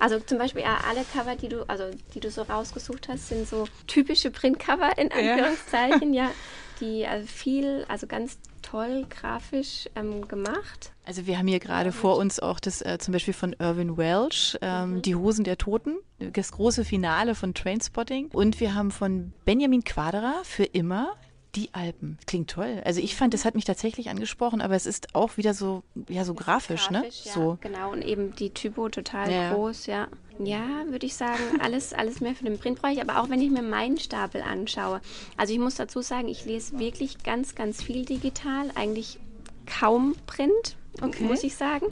Also 0.01 0.17
zum 0.21 0.37
Beispiel 0.37 0.63
alle 0.63 1.03
Cover, 1.13 1.35
die 1.35 1.49
du, 1.49 1.67
also 1.67 1.83
die 2.15 2.21
du 2.21 2.31
so 2.31 2.43
rausgesucht 2.43 3.09
hast, 3.09 3.27
sind 3.27 3.45
so 3.45 3.67
typische 3.85 4.31
Printcover 4.31 4.97
in 4.97 5.11
Anführungszeichen, 5.11 6.13
ja. 6.13 6.23
ja 6.23 6.31
die 6.79 7.05
also 7.05 7.27
viel, 7.27 7.85
also 7.89 8.07
ganz 8.07 8.37
toll 8.61 9.05
grafisch 9.09 9.89
ähm, 9.95 10.27
gemacht. 10.27 10.91
Also 11.05 11.27
wir 11.27 11.37
haben 11.37 11.47
hier 11.47 11.59
gerade 11.59 11.91
vor 11.91 12.17
uns 12.17 12.39
auch 12.39 12.59
das 12.59 12.81
äh, 12.81 12.97
zum 12.99 13.13
Beispiel 13.13 13.33
von 13.33 13.55
Irvin 13.59 13.97
Welsh, 13.97 14.57
ähm, 14.61 14.95
mhm. 14.95 15.01
Die 15.01 15.15
Hosen 15.15 15.43
der 15.43 15.57
Toten, 15.57 15.97
das 16.19 16.51
große 16.51 16.85
Finale 16.85 17.35
von 17.35 17.53
Trainspotting. 17.53 18.29
Und 18.31 18.59
wir 18.59 18.75
haben 18.75 18.91
von 18.91 19.33
Benjamin 19.45 19.83
Quadra 19.83 20.35
für 20.43 20.65
immer 20.65 21.15
die 21.56 21.69
Alpen. 21.74 22.18
Klingt 22.28 22.50
toll. 22.50 22.81
Also 22.86 23.01
ich 23.01 23.16
fand, 23.16 23.34
das 23.34 23.46
hat 23.46 23.56
mich 23.56 23.65
tatsächlich 23.65 24.10
angesprochen, 24.10 24.62
aber 24.62 24.75
es 24.75 24.86
ist 24.86 25.15
auch 25.15 25.38
wieder 25.38 25.53
so, 25.53 25.84
ja, 26.08 26.24
so 26.24 26.34
grafisch, 26.34 26.89
ne? 26.91 27.01
grafisch 27.01 27.25
ne? 27.25 27.29
Ja, 27.29 27.34
so. 27.34 27.58
Genau, 27.62 27.91
und 27.91 28.03
eben 28.03 28.36
die 28.36 28.51
Typo 28.51 28.89
total 28.89 29.32
ja. 29.32 29.53
groß, 29.53 29.88
ja. 29.88 30.08
Ja, 30.38 30.86
würde 30.88 31.06
ich 31.06 31.15
sagen, 31.15 31.41
alles, 31.60 31.94
alles 31.94 32.22
mehr 32.22 32.36
für 32.36 32.46
den 32.46 32.60
Printbereich, 32.60 33.01
aber 33.01 33.20
auch 33.20 33.29
wenn 33.29 33.41
ich 33.41 33.50
mir 33.50 33.63
meinen 33.63 33.98
Stapel 33.98 34.41
anschaue. 34.41 35.01
Also 35.38 35.53
ich 35.53 35.60
muss 35.60 35.75
dazu 35.75 36.01
sagen, 36.01 36.27
ich 36.27 36.46
lese 36.46 36.79
wirklich 36.79 37.24
ganz, 37.24 37.56
ganz 37.56 37.84
viel 37.84 38.06
digital, 38.06 38.72
eigentlich 38.75 39.20
kaum 39.65 40.15
Print, 40.27 40.77
okay. 41.01 41.24
muss 41.24 41.44
ich 41.44 41.56
sagen. 41.56 41.88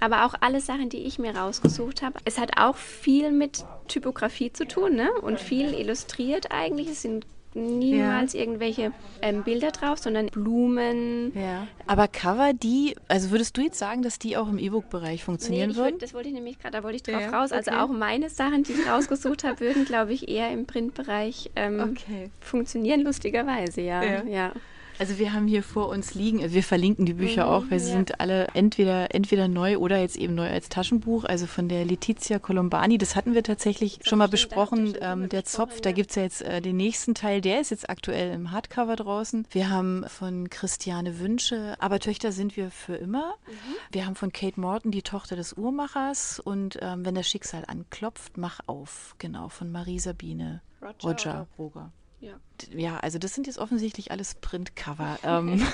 Aber 0.00 0.26
auch 0.26 0.34
alle 0.40 0.60
Sachen, 0.60 0.90
die 0.90 0.98
ich 0.98 1.18
mir 1.18 1.36
rausgesucht 1.36 2.02
habe. 2.02 2.20
Es 2.24 2.38
hat 2.38 2.56
auch 2.56 2.76
viel 2.76 3.32
mit 3.32 3.64
Typografie 3.88 4.52
zu 4.52 4.64
tun, 4.64 4.94
ne? 4.94 5.10
Und 5.22 5.40
viel 5.40 5.74
illustriert 5.74 6.52
eigentlich. 6.52 6.88
Es 6.88 7.02
sind 7.02 7.26
niemals 7.54 8.32
ja. 8.32 8.40
irgendwelche 8.40 8.92
ähm, 9.22 9.42
Bilder 9.42 9.70
drauf, 9.70 9.98
sondern 9.98 10.26
Blumen. 10.26 11.32
Ja. 11.34 11.66
Aber 11.86 12.08
Cover, 12.08 12.52
die, 12.52 12.94
also 13.08 13.30
würdest 13.30 13.56
du 13.56 13.62
jetzt 13.62 13.78
sagen, 13.78 14.02
dass 14.02 14.18
die 14.18 14.36
auch 14.36 14.48
im 14.48 14.58
E-Book-Bereich 14.58 15.24
funktionieren 15.24 15.70
nee, 15.70 15.76
würden? 15.76 15.94
Würd, 15.94 16.02
das 16.02 16.14
wollte 16.14 16.28
ich 16.28 16.34
nämlich 16.34 16.58
gerade, 16.58 16.76
da 16.76 16.82
wollte 16.82 16.96
ich 16.96 17.02
drauf 17.02 17.20
ja, 17.20 17.30
raus. 17.30 17.52
Also 17.52 17.72
auch 17.72 17.88
meine 17.88 18.30
Sachen, 18.30 18.62
die 18.64 18.72
ich 18.72 18.88
rausgesucht 18.88 19.44
habe, 19.44 19.60
würden, 19.60 19.84
glaube 19.84 20.12
ich, 20.12 20.28
eher 20.28 20.50
im 20.50 20.66
Printbereich 20.66 21.50
ähm, 21.56 21.80
okay. 21.80 22.30
funktionieren, 22.40 23.02
lustigerweise, 23.02 23.80
ja. 23.80 24.22
ja. 24.24 24.52
Also 24.98 25.18
wir 25.18 25.32
haben 25.32 25.46
hier 25.46 25.62
vor 25.62 25.88
uns 25.88 26.14
liegen, 26.14 26.52
wir 26.52 26.62
verlinken 26.62 27.06
die 27.06 27.14
Bücher 27.14 27.46
mhm, 27.46 27.52
auch, 27.52 27.64
weil 27.70 27.78
sie 27.78 27.90
ja. 27.90 27.96
sind 27.96 28.20
alle 28.20 28.48
entweder, 28.54 29.14
entweder 29.14 29.46
neu 29.46 29.78
oder 29.78 29.98
jetzt 29.98 30.16
eben 30.16 30.34
neu 30.34 30.48
als 30.48 30.68
Taschenbuch. 30.68 31.24
Also 31.24 31.46
von 31.46 31.68
der 31.68 31.84
Letizia 31.84 32.38
Colombani, 32.40 32.98
das 32.98 33.14
hatten 33.14 33.34
wir 33.34 33.44
tatsächlich 33.44 34.00
schon 34.02 34.18
mal 34.18 34.28
besprochen. 34.28 34.96
Ähm, 35.00 35.28
der 35.28 35.44
Zopf, 35.44 35.80
da 35.80 35.92
gibt 35.92 36.10
es 36.10 36.16
ja 36.16 36.22
jetzt 36.22 36.42
äh, 36.42 36.60
den 36.60 36.76
nächsten 36.76 37.14
Teil, 37.14 37.40
der 37.40 37.60
ist 37.60 37.70
jetzt 37.70 37.88
aktuell 37.88 38.32
im 38.34 38.50
Hardcover 38.50 38.96
draußen. 38.96 39.46
Wir 39.50 39.70
haben 39.70 40.04
von 40.08 40.50
Christiane 40.50 41.20
Wünsche, 41.20 41.76
aber 41.78 42.00
Töchter 42.00 42.32
sind 42.32 42.56
wir 42.56 42.70
für 42.70 42.96
immer. 42.96 43.34
Mhm. 43.46 43.74
Wir 43.92 44.06
haben 44.06 44.16
von 44.16 44.32
Kate 44.32 44.60
Morton 44.60 44.90
die 44.90 45.02
Tochter 45.02 45.36
des 45.36 45.52
Uhrmachers 45.52 46.40
und 46.40 46.78
ähm, 46.82 47.04
wenn 47.04 47.14
das 47.14 47.28
Schicksal 47.28 47.64
anklopft, 47.66 48.36
mach 48.36 48.60
auf. 48.66 49.14
Genau, 49.18 49.48
von 49.48 49.70
Marie 49.70 50.00
Sabine 50.00 50.60
Roger, 50.82 51.08
Roger 51.08 51.46
Roger. 51.58 51.92
Ja. 52.20 52.40
ja, 52.74 52.98
also 52.98 53.18
das 53.18 53.34
sind 53.34 53.46
jetzt 53.46 53.58
offensichtlich 53.58 54.10
alles 54.10 54.34
Printcover. 54.34 55.18
Ähm, 55.28 55.64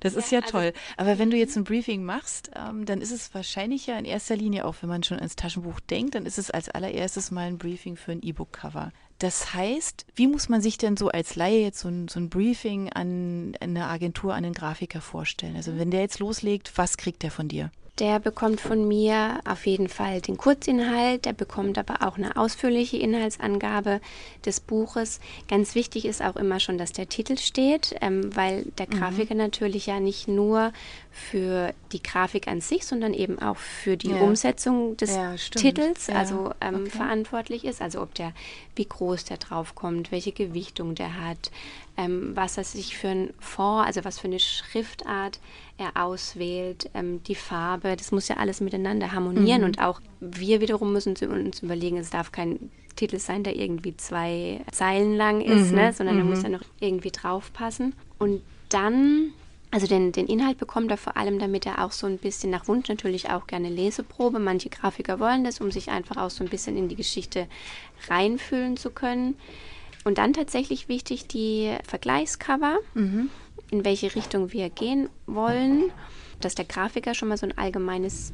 das 0.00 0.14
ist 0.14 0.30
ja, 0.30 0.38
ja 0.38 0.44
also 0.44 0.58
toll. 0.58 0.72
Aber 0.96 1.18
wenn 1.18 1.30
du 1.30 1.36
jetzt 1.36 1.56
ein 1.56 1.64
Briefing 1.64 2.04
machst, 2.04 2.50
ähm, 2.54 2.84
dann 2.86 3.00
ist 3.00 3.10
es 3.10 3.34
wahrscheinlich 3.34 3.86
ja 3.86 3.98
in 3.98 4.04
erster 4.04 4.36
Linie, 4.36 4.64
auch 4.64 4.76
wenn 4.80 4.88
man 4.88 5.02
schon 5.02 5.18
ans 5.18 5.36
Taschenbuch 5.36 5.80
denkt, 5.80 6.14
dann 6.14 6.24
ist 6.24 6.38
es 6.38 6.50
als 6.50 6.68
allererstes 6.68 7.30
mal 7.30 7.46
ein 7.46 7.58
Briefing 7.58 7.96
für 7.96 8.12
ein 8.12 8.22
E-Book-Cover. 8.22 8.92
Das 9.18 9.54
heißt, 9.54 10.06
wie 10.14 10.26
muss 10.26 10.48
man 10.48 10.62
sich 10.62 10.78
denn 10.78 10.96
so 10.96 11.08
als 11.08 11.36
Laie 11.36 11.62
jetzt 11.62 11.80
so 11.80 11.88
ein, 11.88 12.08
so 12.08 12.20
ein 12.20 12.28
Briefing 12.28 12.90
an 12.90 13.56
eine 13.60 13.86
Agentur, 13.88 14.34
an 14.34 14.44
einen 14.44 14.54
Grafiker 14.54 15.00
vorstellen? 15.00 15.56
Also 15.56 15.78
wenn 15.78 15.90
der 15.90 16.00
jetzt 16.00 16.18
loslegt, 16.18 16.76
was 16.76 16.96
kriegt 16.96 17.22
der 17.22 17.30
von 17.30 17.48
dir? 17.48 17.70
Der 17.98 18.20
bekommt 18.20 18.58
von 18.58 18.88
mir 18.88 19.40
auf 19.46 19.66
jeden 19.66 19.88
Fall 19.88 20.22
den 20.22 20.38
Kurzinhalt, 20.38 21.26
der 21.26 21.34
bekommt 21.34 21.76
aber 21.76 22.06
auch 22.06 22.16
eine 22.16 22.36
ausführliche 22.38 22.96
Inhaltsangabe 22.96 24.00
des 24.46 24.60
Buches. 24.60 25.20
Ganz 25.46 25.74
wichtig 25.74 26.06
ist 26.06 26.22
auch 26.22 26.36
immer 26.36 26.58
schon, 26.58 26.78
dass 26.78 26.92
der 26.92 27.10
Titel 27.10 27.36
steht, 27.36 27.94
ähm, 28.00 28.34
weil 28.34 28.64
der 28.78 28.86
mhm. 28.86 28.98
Grafiker 28.98 29.34
mhm. 29.34 29.40
natürlich 29.40 29.86
ja 29.86 30.00
nicht 30.00 30.26
nur 30.26 30.72
für 31.10 31.74
die 31.92 32.02
Grafik 32.02 32.48
an 32.48 32.62
sich, 32.62 32.86
sondern 32.86 33.12
eben 33.12 33.38
auch 33.38 33.58
für 33.58 33.98
die 33.98 34.12
ja. 34.12 34.16
Umsetzung 34.22 34.96
des 34.96 35.14
ja, 35.14 35.34
Titels, 35.36 36.06
ja. 36.06 36.14
also 36.14 36.52
ähm, 36.62 36.86
okay. 36.86 36.90
verantwortlich 36.90 37.66
ist. 37.66 37.82
Also 37.82 38.00
ob 38.00 38.14
der, 38.14 38.32
wie 38.74 38.86
groß 38.86 39.26
der 39.26 39.36
draufkommt, 39.36 40.10
welche 40.10 40.32
Gewichtung 40.32 40.94
der 40.94 41.20
hat, 41.22 41.50
ähm, 41.98 42.34
was 42.34 42.56
er 42.56 42.64
sich 42.64 42.96
für 42.96 43.08
ein 43.08 43.34
Fond, 43.38 43.86
also 43.86 44.02
was 44.04 44.18
für 44.18 44.28
eine 44.28 44.40
Schriftart 44.40 45.40
er 45.82 46.02
auswählt, 46.02 46.90
ähm, 46.94 47.22
die 47.24 47.34
Farbe, 47.34 47.96
das 47.96 48.12
muss 48.12 48.28
ja 48.28 48.36
alles 48.36 48.60
miteinander 48.60 49.12
harmonieren 49.12 49.60
mhm. 49.60 49.66
und 49.66 49.80
auch 49.80 50.00
wir 50.20 50.60
wiederum 50.60 50.92
müssen 50.92 51.16
uns 51.16 51.62
überlegen, 51.62 51.98
es 51.98 52.10
darf 52.10 52.32
kein 52.32 52.70
Titel 52.96 53.18
sein, 53.18 53.42
der 53.42 53.56
irgendwie 53.56 53.96
zwei 53.96 54.60
Zeilen 54.70 55.16
lang 55.16 55.40
ist, 55.40 55.70
mhm. 55.70 55.76
ne? 55.76 55.92
sondern 55.92 56.16
mhm. 56.16 56.22
er 56.22 56.26
muss 56.26 56.42
ja 56.42 56.48
noch 56.48 56.62
irgendwie 56.80 57.10
draufpassen. 57.10 57.94
Und 58.18 58.42
dann 58.68 59.32
also 59.72 59.86
den, 59.86 60.12
den 60.12 60.26
Inhalt 60.26 60.58
bekommt 60.58 60.90
er 60.90 60.98
vor 60.98 61.16
allem, 61.16 61.38
damit 61.38 61.64
er 61.64 61.82
auch 61.82 61.92
so 61.92 62.06
ein 62.06 62.18
bisschen 62.18 62.50
nach 62.50 62.68
Wunsch 62.68 62.90
natürlich 62.90 63.30
auch 63.30 63.46
gerne 63.46 63.70
Leseprobe. 63.70 64.38
Manche 64.38 64.68
Grafiker 64.68 65.18
wollen 65.18 65.44
das, 65.44 65.62
um 65.62 65.70
sich 65.70 65.90
einfach 65.90 66.18
auch 66.18 66.28
so 66.28 66.44
ein 66.44 66.50
bisschen 66.50 66.76
in 66.76 66.88
die 66.88 66.94
Geschichte 66.94 67.48
reinfühlen 68.06 68.76
zu 68.76 68.90
können. 68.90 69.34
Und 70.04 70.18
dann 70.18 70.34
tatsächlich 70.34 70.88
wichtig 70.88 71.26
die 71.26 71.74
Vergleichscover, 71.88 72.80
mhm. 72.92 73.30
In 73.72 73.84
welche 73.84 74.14
Richtung 74.14 74.52
wir 74.52 74.70
gehen 74.70 75.08
wollen, 75.26 75.90
dass 76.40 76.54
der 76.54 76.66
Grafiker 76.66 77.14
schon 77.14 77.28
mal 77.28 77.38
so 77.38 77.46
ein 77.46 77.56
allgemeines 77.56 78.32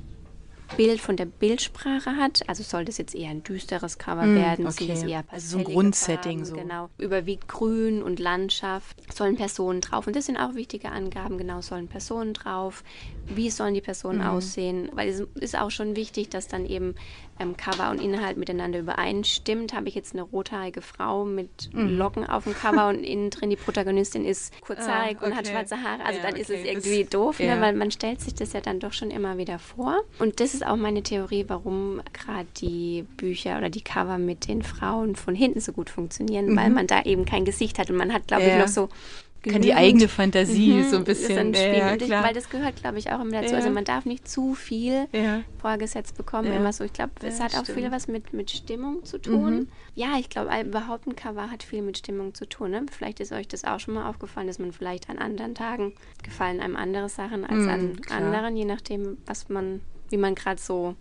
Bild 0.76 1.00
von 1.00 1.16
der 1.16 1.24
Bildsprache 1.24 2.16
hat. 2.16 2.46
Also 2.46 2.62
soll 2.62 2.84
das 2.84 2.98
jetzt 2.98 3.14
eher 3.14 3.30
ein 3.30 3.42
düsteres 3.42 3.98
Cover 3.98 4.26
mm, 4.26 4.34
werden, 4.34 4.66
okay. 4.66 4.92
also 5.30 5.48
so 5.48 5.58
ein 5.58 5.64
Grundsetting 5.64 6.44
Farben, 6.44 6.44
so. 6.44 6.56
Genau. 6.56 6.90
Überwiegt 6.98 7.48
Grün 7.48 8.02
und 8.02 8.18
Landschaft, 8.18 8.96
sollen 9.14 9.36
Personen 9.36 9.80
drauf. 9.80 10.06
Und 10.06 10.16
das 10.16 10.26
sind 10.26 10.36
auch 10.36 10.54
wichtige 10.54 10.90
Angaben, 10.90 11.38
genau, 11.38 11.62
sollen 11.62 11.88
Personen 11.88 12.34
drauf. 12.34 12.84
Wie 13.26 13.48
sollen 13.48 13.74
die 13.74 13.80
Personen 13.80 14.18
mhm. 14.18 14.26
aussehen? 14.26 14.90
Weil 14.92 15.08
es 15.08 15.20
ist 15.36 15.58
auch 15.58 15.70
schon 15.70 15.96
wichtig, 15.96 16.28
dass 16.28 16.48
dann 16.48 16.66
eben 16.66 16.96
ähm, 17.40 17.56
Cover 17.56 17.90
und 17.90 18.00
Inhalt 18.00 18.36
miteinander 18.36 18.78
übereinstimmt. 18.78 19.72
Habe 19.72 19.88
ich 19.88 19.94
jetzt 19.94 20.12
eine 20.12 20.22
rothaarige 20.22 20.82
Frau 20.82 21.24
mit 21.24 21.70
mhm. 21.72 21.96
Locken 21.96 22.26
auf 22.26 22.44
dem 22.44 22.54
Cover 22.54 22.88
und 22.88 23.04
innen 23.04 23.30
drin 23.30 23.50
die 23.50 23.56
Protagonistin 23.56 24.24
ist 24.24 24.58
kurzhaarig 24.60 25.16
ah, 25.16 25.22
okay. 25.22 25.30
und 25.30 25.36
hat 25.36 25.48
schwarze 25.48 25.82
Haare. 25.82 26.04
Also 26.04 26.18
ja, 26.18 26.24
dann 26.24 26.32
okay. 26.32 26.42
ist 26.42 26.50
es 26.50 26.64
irgendwie 26.64 27.02
das, 27.02 27.10
doof, 27.10 27.40
ne? 27.40 27.60
weil 27.60 27.74
man 27.74 27.90
stellt 27.90 28.20
sich 28.20 28.34
das 28.34 28.52
ja 28.52 28.60
dann 28.60 28.80
doch 28.80 28.92
schon 28.92 29.10
immer 29.10 29.38
wieder 29.38 29.58
vor. 29.58 30.00
Und 30.18 30.40
das 30.40 30.54
ist 30.54 30.66
auch 30.66 30.76
meine 30.76 31.02
Theorie, 31.02 31.44
warum 31.48 32.00
gerade 32.12 32.46
die 32.58 33.06
Bücher 33.16 33.58
oder 33.58 33.70
die 33.70 33.82
Cover 33.82 34.18
mit 34.18 34.48
den 34.48 34.62
Frauen 34.62 35.16
von 35.16 35.34
hinten 35.34 35.60
so 35.60 35.72
gut 35.72 35.90
funktionieren, 35.90 36.52
mhm. 36.52 36.56
weil 36.56 36.70
man 36.70 36.86
da 36.86 37.02
eben 37.02 37.24
kein 37.24 37.44
Gesicht 37.44 37.78
hat 37.78 37.90
und 37.90 37.96
man 37.96 38.12
hat, 38.12 38.26
glaube 38.26 38.44
ja. 38.44 38.54
ich, 38.54 38.58
noch 38.60 38.68
so 38.68 38.88
kann 39.48 39.62
die 39.62 39.74
eigene 39.74 40.08
Fantasie 40.08 40.74
mhm, 40.74 40.90
so 40.90 40.96
ein 40.96 41.04
bisschen 41.04 41.54
ja, 41.54 41.94
ja, 41.94 42.22
weil 42.22 42.34
das 42.34 42.48
gehört 42.48 42.76
glaube 42.76 42.98
ich 42.98 43.10
auch 43.10 43.20
immer 43.20 43.40
dazu 43.40 43.52
ja. 43.52 43.56
also 43.56 43.70
man 43.70 43.84
darf 43.84 44.04
nicht 44.04 44.28
zu 44.28 44.54
viel 44.54 45.08
vorgesetzt 45.58 46.16
bekommen 46.16 46.52
immer 46.52 46.72
so 46.72 46.84
ich 46.84 46.92
glaube 46.92 47.12
es 47.22 47.40
hat 47.40 47.56
auch 47.56 47.64
stimmt. 47.64 47.78
viel 47.78 47.90
was 47.90 48.08
mit 48.08 48.32
mit 48.32 48.50
Stimmung 48.50 49.04
zu 49.04 49.18
tun 49.18 49.54
mhm. 49.54 49.68
ja 49.94 50.16
ich 50.18 50.28
glaube 50.28 50.50
überhaupt 50.60 51.06
ein 51.06 51.16
Cover 51.16 51.50
hat 51.50 51.62
viel 51.62 51.82
mit 51.82 51.98
Stimmung 51.98 52.34
zu 52.34 52.48
tun 52.48 52.70
ne? 52.70 52.86
vielleicht 52.90 53.20
ist 53.20 53.32
euch 53.32 53.48
das 53.48 53.64
auch 53.64 53.80
schon 53.80 53.94
mal 53.94 54.08
aufgefallen 54.08 54.46
dass 54.46 54.58
man 54.58 54.72
vielleicht 54.72 55.10
an 55.10 55.18
anderen 55.18 55.54
Tagen 55.54 55.94
gefallen 56.22 56.60
einem 56.60 56.76
andere 56.76 57.08
Sachen 57.08 57.44
als 57.44 57.60
mhm, 57.60 57.68
an 57.68 58.00
klar. 58.00 58.18
anderen 58.18 58.56
je 58.56 58.64
nachdem 58.64 59.18
was 59.26 59.48
man 59.48 59.80
wie 60.10 60.16
man 60.16 60.34
gerade 60.34 60.60
so 60.60 60.94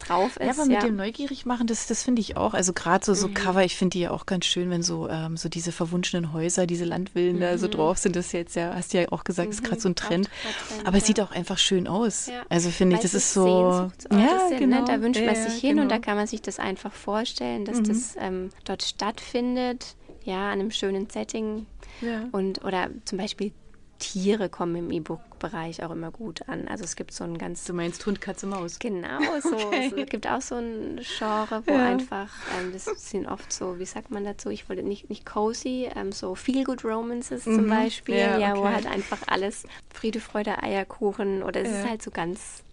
drauf 0.00 0.36
ist. 0.36 0.44
Ja, 0.44 0.50
aber 0.52 0.64
mit 0.66 0.74
ja. 0.74 0.80
dem 0.80 0.96
neugierig 0.96 1.46
machen, 1.46 1.66
das, 1.66 1.86
das 1.86 2.02
finde 2.02 2.20
ich 2.20 2.36
auch. 2.36 2.54
Also 2.54 2.72
gerade 2.72 3.04
so, 3.04 3.14
so 3.14 3.28
mhm. 3.28 3.34
Cover, 3.34 3.64
ich 3.64 3.76
finde 3.76 3.92
die 3.94 4.00
ja 4.00 4.10
auch 4.10 4.26
ganz 4.26 4.46
schön, 4.46 4.70
wenn 4.70 4.82
so, 4.82 5.08
ähm, 5.08 5.36
so 5.36 5.48
diese 5.48 5.72
verwunschenen 5.72 6.32
Häuser, 6.32 6.66
diese 6.66 6.84
Landvillen 6.84 7.36
mhm. 7.36 7.40
da 7.40 7.58
so 7.58 7.66
mhm. 7.66 7.72
drauf 7.72 7.98
sind. 7.98 8.16
Das 8.16 8.26
ist 8.26 8.32
jetzt 8.32 8.56
ja, 8.56 8.74
hast 8.74 8.92
du 8.92 9.00
ja 9.00 9.12
auch 9.12 9.24
gesagt, 9.24 9.48
mhm. 9.48 9.52
ist 9.52 9.64
gerade 9.64 9.80
so 9.80 9.88
ein 9.88 9.94
Trend. 9.94 10.28
Trend 10.28 10.86
aber 10.86 10.98
es 10.98 11.06
sieht 11.06 11.20
auch 11.20 11.30
einfach 11.30 11.58
schön 11.58 11.86
aus. 11.86 12.26
Ja. 12.26 12.42
Also 12.48 12.70
finde 12.70 12.96
ich, 12.96 13.02
das 13.02 13.14
ist 13.14 13.32
so. 13.32 13.90
Ja, 14.10 14.48
sind, 14.48 14.58
genau. 14.58 14.80
Ne? 14.80 14.84
Da 14.86 15.00
wünscht 15.00 15.24
man 15.24 15.36
sich 15.36 15.60
hin 15.60 15.70
genau. 15.70 15.82
und 15.82 15.88
da 15.90 15.98
kann 15.98 16.16
man 16.16 16.26
sich 16.26 16.42
das 16.42 16.58
einfach 16.58 16.92
vorstellen, 16.92 17.64
dass 17.64 17.78
mhm. 17.78 17.84
das 17.84 18.16
ähm, 18.18 18.50
dort 18.64 18.82
stattfindet. 18.82 19.96
Ja, 20.22 20.48
an 20.48 20.60
einem 20.60 20.70
schönen 20.70 21.08
Setting. 21.08 21.66
Ja. 22.02 22.28
Und, 22.32 22.64
oder 22.64 22.90
zum 23.04 23.18
Beispiel 23.18 23.52
Tiere 24.00 24.48
kommen 24.48 24.74
im 24.74 24.90
E-Book-Bereich 24.90 25.84
auch 25.84 25.92
immer 25.92 26.10
gut 26.10 26.48
an. 26.48 26.66
Also 26.66 26.82
es 26.82 26.96
gibt 26.96 27.12
so 27.12 27.22
ein 27.22 27.38
ganz... 27.38 27.64
Du 27.64 27.72
meinst 27.72 28.04
Hund, 28.04 28.20
Katze, 28.20 28.46
Maus? 28.46 28.80
Genau, 28.80 29.20
so. 29.42 29.54
Okay. 29.54 29.92
Es 29.96 30.06
gibt 30.08 30.26
auch 30.26 30.40
so 30.40 30.56
ein 30.56 31.00
Genre, 31.18 31.62
wo 31.66 31.72
ja. 31.72 31.86
einfach, 31.86 32.28
ähm, 32.58 32.72
das 32.72 32.86
sind 32.86 33.26
oft 33.26 33.52
so, 33.52 33.78
wie 33.78 33.84
sagt 33.84 34.10
man 34.10 34.24
dazu, 34.24 34.50
ich 34.50 34.68
wollte 34.68 34.82
nicht, 34.82 35.08
nicht 35.08 35.24
cozy, 35.24 35.88
ähm, 35.94 36.10
so 36.10 36.34
Feel-Good-Romances 36.34 37.46
mhm. 37.46 37.54
zum 37.54 37.68
Beispiel, 37.68 38.16
ja, 38.16 38.38
ja 38.38 38.52
okay. 38.52 38.60
wo 38.60 38.68
halt 38.68 38.86
einfach 38.86 39.20
alles 39.26 39.64
Friede, 39.94 40.18
Freude, 40.18 40.62
Eierkuchen 40.62 41.42
oder 41.42 41.60
es 41.60 41.68
ja. 41.68 41.80
ist 41.80 41.88
halt 41.88 42.02
so 42.02 42.10
ganz 42.10 42.64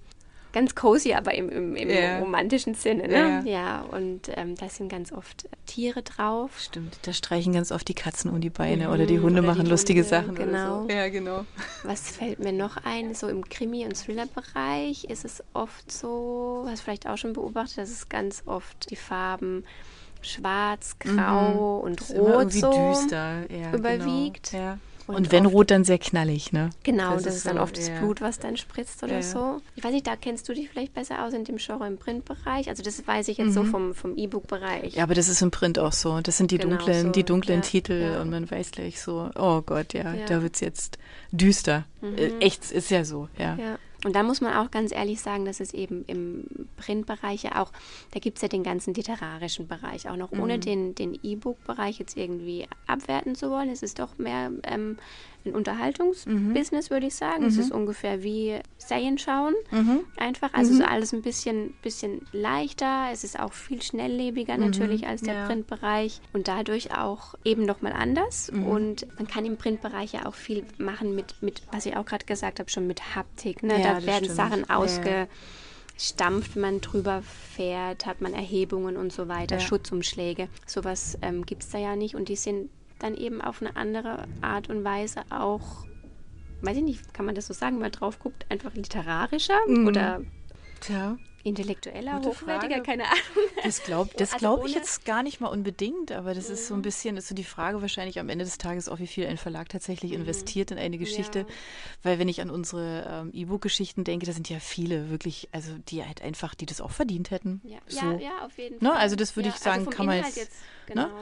ganz 0.54 0.76
cozy, 0.76 1.14
aber 1.14 1.34
im, 1.34 1.50
im, 1.50 1.76
im 1.76 1.90
yeah. 1.90 2.20
romantischen 2.20 2.74
Sinne. 2.74 3.08
Ne? 3.08 3.16
Yeah. 3.16 3.44
Ja, 3.46 3.82
und 3.82 4.30
ähm, 4.36 4.56
da 4.56 4.70
sind 4.70 4.90
ganz 4.90 5.12
oft 5.12 5.48
Tiere 5.66 6.02
drauf. 6.02 6.60
Stimmt, 6.60 7.00
da 7.04 7.14
streichen 7.14 7.54
ganz 7.54 7.72
oft 7.72 7.88
die 7.88 7.94
Katzen 7.94 8.32
um 8.32 8.42
die 8.42 8.50
Beine 8.50 8.88
mhm. 8.88 8.94
oder 8.94 9.06
die 9.06 9.20
Hunde 9.20 9.42
oder 9.42 9.48
machen 9.48 9.66
die 9.66 9.72
lustige 9.72 10.02
Hunde, 10.02 10.10
Sachen. 10.10 10.36
Genau. 10.36 10.84
So. 10.84 10.94
Ja, 10.94 11.10
genau. 11.10 11.46
Was 11.84 12.12
fällt 12.12 12.40
mir 12.40 12.54
noch 12.54 12.78
ein? 12.84 13.14
So 13.14 13.28
im 13.28 13.48
Krimi- 13.48 13.86
und 13.86 13.96
Thriller-Bereich 13.96 15.06
ist 15.06 15.26
es 15.26 15.44
oft 15.54 15.92
so, 15.92 16.64
was 16.66 16.82
vielleicht 16.82 17.08
auch 17.08 17.18
schon 17.18 17.34
beobachtet, 17.34 17.80
dass 17.80 17.90
es 17.90 18.10
ganz 18.10 18.44
oft 18.46 18.90
die 18.90 18.96
Farben 18.96 19.64
schwarz, 20.22 20.98
grau 21.00 21.80
mhm. 21.80 21.84
und 21.84 22.02
rot 22.18 22.52
so 22.52 22.72
düster. 22.72 23.42
Ja, 23.50 23.72
genau. 23.72 23.78
überwiegt. 23.78 24.52
Genau. 24.52 24.64
Ja. 24.64 24.78
Und, 25.08 25.16
und 25.16 25.32
wenn 25.32 25.46
rot, 25.46 25.72
dann 25.72 25.86
sehr 25.86 25.98
knallig, 25.98 26.52
ne? 26.52 26.70
Genau, 26.84 27.14
das, 27.14 27.24
das 27.24 27.36
ist, 27.38 27.48
dann 27.48 27.58
oft 27.58 27.78
das 27.78 27.90
Blut, 27.90 28.20
was 28.20 28.40
dann 28.40 28.58
spritzt 28.58 29.02
oder 29.04 29.16
ja. 29.16 29.22
so. 29.22 29.62
Ich 29.76 29.84
weiß 29.84 29.94
nicht, 29.94 30.06
da 30.06 30.18
kennst 30.18 30.48
du 30.50 30.54
dich 30.54 30.70
vielleicht 30.70 30.94
besser 30.94 31.24
aus 31.24 31.34
in 31.34 31.46
dem 31.46 31.58
Genre 31.58 31.88
im 31.88 31.98
Printbereich. 31.98 32.68
Also 32.68 32.84
das 32.84 33.08
weiß 33.08 33.30
ich 33.30 33.38
jetzt 33.38 33.48
mhm. 33.48 33.54
so 33.54 33.64
vom, 33.64 33.96
vom 33.96 34.18
E-Book-Bereich. 34.18 34.96
Ja, 34.96 35.04
aber 35.04 35.16
das 35.16 35.30
ist 35.30 35.42
im 35.42 35.50
Print 35.50 35.80
auch 35.80 35.94
so. 35.94 36.20
Das 36.20 36.38
sind 36.38 36.52
die 36.52 36.58
genau 36.58 36.76
dunklen, 36.76 37.06
so. 37.08 37.12
die 37.12 37.24
dunklen 37.24 37.60
ja, 37.60 37.66
Titel 37.66 38.12
ja. 38.14 38.22
und 38.22 38.30
man 38.30 38.52
weiß 38.52 38.72
gleich 38.72 39.02
so, 39.02 39.30
oh 39.36 39.62
Gott, 39.62 39.94
ja, 39.94 40.14
da 40.28 40.42
wird 40.42 40.56
es 40.56 40.60
jetzt 40.60 40.98
düster. 41.32 41.86
Mhm. 42.02 42.18
Äh, 42.18 42.38
echt, 42.40 42.70
ist 42.72 42.92
ja 42.92 43.06
so, 43.06 43.30
ja. 43.38 43.58
Und 44.08 44.16
da 44.16 44.24
muss 44.24 44.40
man 44.40 44.54
auch 44.54 44.72
ganz 44.72 44.94
ehrlich 44.94 45.20
sagen, 45.20 45.44
dass 45.44 45.60
es 45.60 45.74
eben 45.74 46.06
im 46.08 46.46
Printbereich 46.78 47.44
ja 47.44 47.62
auch, 47.62 47.74
da 48.12 48.22
gibt 48.22 48.38
es 48.38 48.42
ja 48.42 48.48
den 48.48 48.64
ganzen 48.64 48.94
literarischen 48.94 49.68
Bereich, 49.68 50.08
auch 50.08 50.16
noch 50.16 50.32
mhm. 50.32 50.40
ohne 50.40 50.60
den, 50.60 50.96
den 50.96 51.20
E-Book-Bereich 51.22 52.00
jetzt 52.00 52.16
irgendwie 52.16 52.70
abwerten 52.86 53.36
zu 53.36 53.52
wollen. 53.52 53.68
Es 53.68 53.84
ist 53.84 54.00
doch 54.00 54.18
mehr 54.18 54.50
ähm, 54.64 54.98
ein 55.46 55.56
Unterhaltungsbusiness, 55.56 56.90
mhm. 56.90 56.94
würde 56.94 57.08
ich 57.08 57.16
sagen. 57.16 57.44
Mhm. 57.44 57.50
Es 57.50 57.58
ist 57.58 57.72
ungefähr 57.72 58.24
wie 58.24 58.60
Serien 58.78 59.18
schauen. 59.18 59.54
Mhm. 59.72 60.02
Einfach. 60.18 60.54
Also 60.54 60.74
mhm. 60.74 60.78
so 60.78 60.84
alles 60.84 61.14
ein 61.14 61.22
bisschen, 61.22 61.74
bisschen 61.82 62.22
leichter. 62.32 63.08
Es 63.12 63.24
ist 63.24 63.40
auch 63.40 63.54
viel 63.54 63.82
schnelllebiger 63.82 64.56
mhm. 64.56 64.66
natürlich 64.66 65.08
als 65.08 65.22
der 65.22 65.34
ja. 65.34 65.46
Printbereich 65.46 66.22
und 66.34 66.48
dadurch 66.48 66.96
auch 66.96 67.36
eben 67.44 67.66
nochmal 67.66 67.94
anders. 67.94 68.52
Mhm. 68.52 68.68
Und 68.68 69.08
man 69.18 69.28
kann 69.28 69.46
im 69.46 69.58
Printbereich 69.58 70.14
ja 70.14 70.26
auch 70.26 70.36
viel 70.36 70.66
machen 70.78 71.16
mit, 71.16 71.36
mit 71.42 71.62
was 71.72 71.86
ich 71.86 71.96
auch 71.96 72.06
gerade 72.06 72.26
gesagt 72.26 72.60
habe, 72.60 72.70
schon 72.70 72.88
mit 72.88 73.16
Haptik. 73.16 73.64
Ne? 73.64 73.82
Ja, 73.82 74.00
da 74.00 74.06
werden 74.06 74.26
stimmt. 74.26 74.38
Sachen 74.38 74.70
ausge. 74.70 75.28
stampft, 76.00 76.56
wenn 76.56 76.62
man 76.62 76.82
drüber 76.82 77.24
fährt, 77.24 78.06
hat 78.06 78.22
man 78.22 78.34
Erhebungen 78.34 78.98
und 78.98 79.12
so 79.12 79.28
weiter, 79.28 79.56
ja. 79.56 79.62
Schutzumschläge. 79.62 80.48
Sowas 80.68 81.18
ähm, 81.24 81.44
gibt 81.44 81.64
es 81.64 81.70
da 81.70 81.80
ja 81.80 81.96
nicht 81.96 82.14
und 82.14 82.30
die 82.30 82.36
sind 82.36 82.70
dann 83.00 83.16
eben 83.16 83.42
auf 83.42 83.62
eine 83.62 83.76
andere 83.76 84.28
Art 84.42 84.70
und 84.70 84.84
Weise 84.84 85.22
auch, 85.30 85.86
weiß 86.62 86.78
ich 86.78 86.84
nicht, 86.84 87.14
kann 87.14 87.26
man 87.26 87.36
das 87.36 87.48
so 87.48 87.54
sagen, 87.54 87.76
wenn 87.76 87.84
man 87.84 87.92
drauf 87.92 88.20
guckt, 88.20 88.46
einfach 88.50 88.74
literarischer 88.74 89.60
mhm. 89.68 89.88
oder 89.88 90.22
Tja. 90.80 91.18
Intellektueller, 91.44 92.16
Gute 92.16 92.30
hochwertiger, 92.30 92.76
Frage. 92.76 92.84
keine 92.84 93.06
Ahnung. 93.06 93.18
Das 93.64 93.84
glaube 93.84 94.12
das 94.18 94.34
also 94.34 94.40
glaub 94.40 94.66
ich 94.66 94.76
jetzt 94.76 95.06
gar 95.06 95.24
nicht 95.24 95.40
mal 95.40 95.48
unbedingt, 95.48 96.12
aber 96.12 96.34
das 96.34 96.48
mhm. 96.48 96.54
ist 96.54 96.68
so 96.68 96.74
ein 96.74 96.82
bisschen, 96.82 97.18
ist 97.18 97.28
so 97.28 97.36
die 97.36 97.44
Frage 97.44 97.82
wahrscheinlich 97.82 98.20
am 98.20 98.30
Ende 98.30 98.46
des 98.46 98.58
Tages 98.58 98.90
auch, 98.90 99.00
wie 99.00 99.08
viel 99.08 99.26
ein 99.26 99.38
Verlag 99.38 99.70
tatsächlich 99.70 100.12
mhm. 100.12 100.22
investiert 100.22 100.72
in 100.72 100.78
eine 100.78 100.98
Geschichte. 100.98 101.40
Ja. 101.40 101.46
Weil 102.04 102.20
wenn 102.20 102.28
ich 102.28 102.42
an 102.42 102.50
unsere 102.50 103.08
ähm, 103.10 103.32
E-Book-Geschichten 103.34 104.04
denke, 104.04 104.26
da 104.26 104.32
sind 104.32 104.50
ja 104.50 104.60
viele 104.60 105.10
wirklich, 105.10 105.50
also 105.52 105.72
die 105.90 106.04
halt 106.04 106.22
einfach, 106.22 106.56
die 106.56 106.66
das 106.66 106.82
auch 106.82 106.92
verdient 106.92 107.32
hätten. 107.32 107.62
Ja, 107.64 107.78
so. 107.88 108.06
ja, 108.06 108.18
ja, 108.18 108.46
auf 108.46 108.58
jeden 108.58 108.84
ne? 108.84 108.90
Fall. 108.90 109.00
Also 109.00 109.16
das 109.16 109.36
würde 109.36 109.50
ja, 109.50 109.56
ich 109.56 109.62
sagen, 109.62 109.80
also 109.80 109.92
kann 109.92 110.06
man 110.06 110.18
jetzt, 110.18 110.38
jetzt 110.38 110.62
ne? 110.88 110.94
genau. 110.94 111.08
ne? 111.08 111.14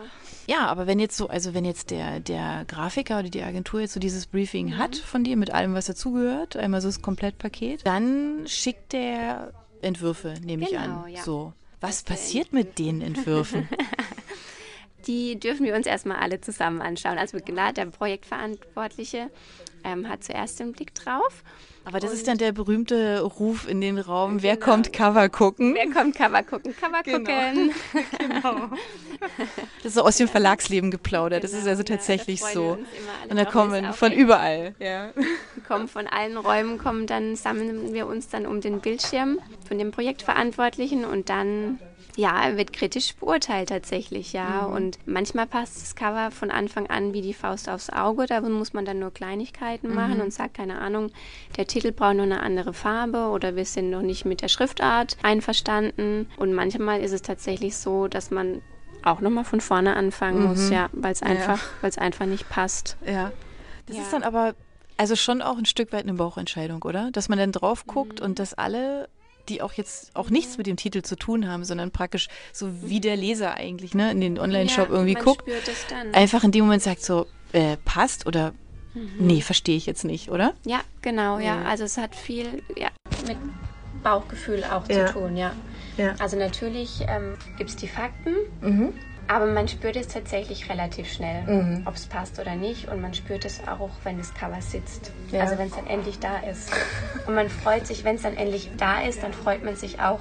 Ja, 0.48 0.68
aber 0.68 0.88
wenn 0.88 1.00
jetzt 1.00 1.18
so, 1.18 1.28
also 1.28 1.54
wenn 1.54 1.66
jetzt 1.66 1.90
der, 1.92 2.20
der 2.20 2.66
Grafiker 2.68 3.20
oder 3.20 3.30
die 3.30 3.42
Agentur 3.42 3.82
jetzt 3.82 3.94
so 3.94 4.00
dieses 4.00 4.28
Briefing 4.28 4.68
mhm. 4.68 4.78
hat 4.78 4.96
von 4.96 5.24
dir 5.24 5.38
mit 5.38 5.52
allem, 5.52 5.74
was 5.74 5.86
dazugehört, 5.86 6.56
einmal 6.56 6.82
so 6.82 6.88
das 6.88 7.02
Komplettpaket, 7.02 7.86
dann 7.86 8.46
schickt 8.48 8.94
der 8.94 9.54
Entwürfe, 9.86 10.34
nehme 10.44 10.66
genau, 10.66 10.72
ich 10.72 10.78
an. 10.78 11.08
Ja. 11.10 11.24
So. 11.24 11.54
Was 11.82 12.04
passiert 12.04 12.54
mit 12.54 12.80
den 12.80 13.02
Entwürfen? 13.02 13.70
Die 15.08 15.40
dürfen 15.40 15.66
wir 15.66 15.76
uns 15.76 15.86
erstmal 15.86 16.18
alle 16.18 16.42
zusammen 16.42 16.82
anschauen. 16.82 17.18
Also 17.18 17.38
klar, 17.40 17.74
der 17.74 17.86
Projektverantwortliche 17.86 19.30
ähm, 19.84 20.10
hat 20.10 20.24
zuerst 20.24 20.60
den 20.60 20.72
Blick 20.72 20.94
drauf. 20.96 21.44
Aber 21.86 22.00
das 22.00 22.10
und 22.10 22.18
ist 22.18 22.28
dann 22.28 22.40
der 22.40 22.52
berühmte 22.52 23.22
Ruf 23.22 23.70
in 23.70 23.80
den 23.80 24.00
Raum, 24.00 24.42
wer 24.42 24.56
genau. 24.56 24.66
kommt 24.66 24.92
Cover 24.92 25.30
gucken? 25.30 25.76
Wer 25.76 25.92
kommt 25.92 26.16
Cover 26.16 26.42
gucken? 26.42 26.76
Cover 26.76 27.04
genau. 27.04 27.20
gucken. 27.20 27.72
genau. 28.18 28.70
Das 29.78 29.86
ist 29.86 29.94
so 29.94 30.02
aus 30.02 30.18
dem 30.18 30.28
Verlagsleben 30.28 30.90
geplaudert. 30.90 31.42
Genau, 31.42 31.54
das 31.54 31.62
ist 31.62 31.68
also 31.68 31.84
tatsächlich 31.84 32.42
ja, 32.42 32.48
so. 32.48 32.80
Und 33.30 33.38
da 33.38 33.46
kommen 33.46 33.94
von 33.94 34.12
überall. 34.12 34.74
Ja. 34.80 35.12
Kommen 35.68 35.88
von 35.88 36.08
allen 36.08 36.38
Räumen, 36.38 36.80
kommen 36.80 37.06
dann, 37.06 37.36
sammeln 37.36 37.94
wir 37.94 38.08
uns 38.08 38.30
dann 38.30 38.48
um 38.48 38.62
den 38.62 38.80
Bildschirm 38.80 39.40
von 39.68 39.78
dem 39.78 39.92
Projektverantwortlichen 39.92 41.06
und 41.06 41.30
dann 41.30 41.80
ja, 42.16 42.56
wird 42.56 42.72
kritisch 42.74 43.16
beurteilt 43.16 43.70
tatsächlich, 43.70 44.34
ja. 44.34 44.68
Mhm. 44.68 44.74
Und 44.74 45.00
manchmal 45.06 45.48
passt 45.48 45.82
das 45.82 45.96
Cover 45.96 46.32
von 46.32 46.50
Anfang 46.50 46.88
an 46.88 47.14
wie 47.14 47.22
die 47.22 47.34
Faust 47.34 47.70
aufs 47.70 47.90
Auge. 47.90 48.26
Da 48.26 48.42
muss 48.42 48.74
man 48.74 48.86
dann 48.86 49.00
nur 49.00 49.12
Kleinigkeiten 49.12 49.90
mhm. 49.90 49.96
machen 49.96 50.22
und 50.22 50.34
sagt, 50.34 50.56
keine 50.56 50.80
Ahnung, 50.80 51.12
der 51.58 51.68
Titel 51.68 51.92
braucht 51.92 52.16
nur 52.16 52.24
eine 52.24 52.42
andere 52.42 52.74
Farbe 52.74 53.28
oder 53.28 53.56
wir 53.56 53.66
sind 53.66 53.90
noch 53.90 54.02
nicht 54.02 54.26
mit 54.26 54.42
der 54.42 54.48
Schriftart 54.48 55.18
einverstanden. 55.24 56.30
Und 56.38 56.54
manchmal 56.54 57.02
ist 57.02 57.12
es 57.12 57.22
tatsächlich 57.22 57.76
so, 57.78 58.08
dass 58.08 58.32
man 58.32 58.62
auch 59.04 59.22
nochmal 59.22 59.44
von 59.44 59.62
vorne 59.62 59.96
anfangen 59.96 60.42
mhm. 60.42 60.48
muss, 60.48 60.70
ja, 60.70 60.90
weil 60.94 61.12
es 61.12 61.22
einfach, 61.22 61.62
ja. 61.62 61.70
weil 61.82 61.90
es 61.90 61.98
einfach 61.98 62.26
nicht 62.26 62.50
passt. 62.50 62.98
Ja. 63.06 63.32
Das 63.88 63.98
ja. 63.98 64.04
ist 64.04 64.14
dann 64.14 64.24
aber 64.24 64.56
also 64.98 65.16
schon 65.16 65.42
auch 65.42 65.58
ein 65.58 65.66
Stück 65.66 65.92
weit 65.92 66.04
eine 66.04 66.14
Bauchentscheidung, 66.14 66.82
oder? 66.84 67.12
Dass 67.12 67.28
man 67.28 67.38
dann 67.38 67.52
drauf 67.52 67.86
guckt 67.86 68.20
mhm. 68.20 68.26
und 68.28 68.40
dass 68.40 68.54
alle 68.54 69.10
die 69.50 69.62
auch 69.62 69.74
jetzt 69.74 70.16
auch 70.16 70.30
nichts 70.30 70.58
mit 70.58 70.68
dem 70.68 70.78
Titel 70.78 71.02
zu 71.02 71.16
tun 71.16 71.48
haben, 71.48 71.64
sondern 71.64 71.92
praktisch 71.92 72.28
so 72.54 72.70
wie 72.84 73.00
der 73.00 73.16
Leser 73.16 73.56
eigentlich 73.56 73.94
ne, 73.94 74.12
in 74.12 74.22
den 74.22 74.40
Online-Shop 74.40 74.90
ja, 74.90 74.96
irgendwie 74.96 75.14
guckt, 75.14 75.50
einfach 76.14 76.44
in 76.44 76.52
dem 76.52 76.66
Moment 76.66 76.84
sagt 76.84 77.02
so, 77.02 77.28
äh, 77.54 77.78
passt 77.86 78.28
oder 78.28 78.54
mhm. 78.94 79.10
nee, 79.20 79.42
verstehe 79.42 79.78
ich 79.78 79.86
jetzt 79.86 80.04
nicht, 80.04 80.30
oder? 80.30 80.54
Ja, 80.66 80.82
genau, 81.02 81.40
ja. 81.40 81.62
ja. 81.62 81.64
Also 81.64 81.84
es 81.84 81.98
hat 81.98 82.16
viel 82.16 82.64
ja, 82.76 82.90
mit 83.28 83.38
Bauchgefühl 84.04 84.64
auch 84.64 84.86
zu 84.88 85.06
tun, 85.06 85.38
ja. 85.38 85.54
Also 86.20 86.38
natürlich 86.38 87.02
ähm, 87.08 87.38
gibt 87.58 87.70
es 87.70 87.76
die 87.76 87.88
Fakten, 87.88 88.36
mhm. 88.62 88.94
Aber 89.28 89.48
man 89.48 89.68
spürt 89.68 89.96
es 89.96 90.08
tatsächlich 90.08 90.70
relativ 90.70 91.12
schnell, 91.12 91.44
mhm. 91.44 91.82
ob 91.86 91.96
es 91.96 92.06
passt 92.06 92.40
oder 92.40 92.56
nicht. 92.56 92.88
Und 92.90 93.02
man 93.02 93.14
spürt 93.14 93.46
es 93.46 93.68
auch, 93.68 93.90
wenn 94.04 94.18
das 94.18 94.34
Cover 94.34 94.62
sitzt. 94.62 95.12
Ja. 95.32 95.42
Also 95.42 95.58
wenn 95.58 95.68
es 95.68 95.76
dann 95.76 95.88
endlich 95.88 96.20
da 96.20 96.38
ist. 96.40 96.72
Und 97.26 97.34
man 97.34 97.50
freut 97.50 97.88
sich, 97.88 98.04
wenn 98.04 98.16
es 98.16 98.22
dann 98.22 98.38
endlich 98.38 98.70
da 98.78 99.02
ist, 99.02 99.24
dann 99.24 99.34
freut 99.34 99.64
man 99.64 99.76
sich 99.76 100.00
auch 100.00 100.20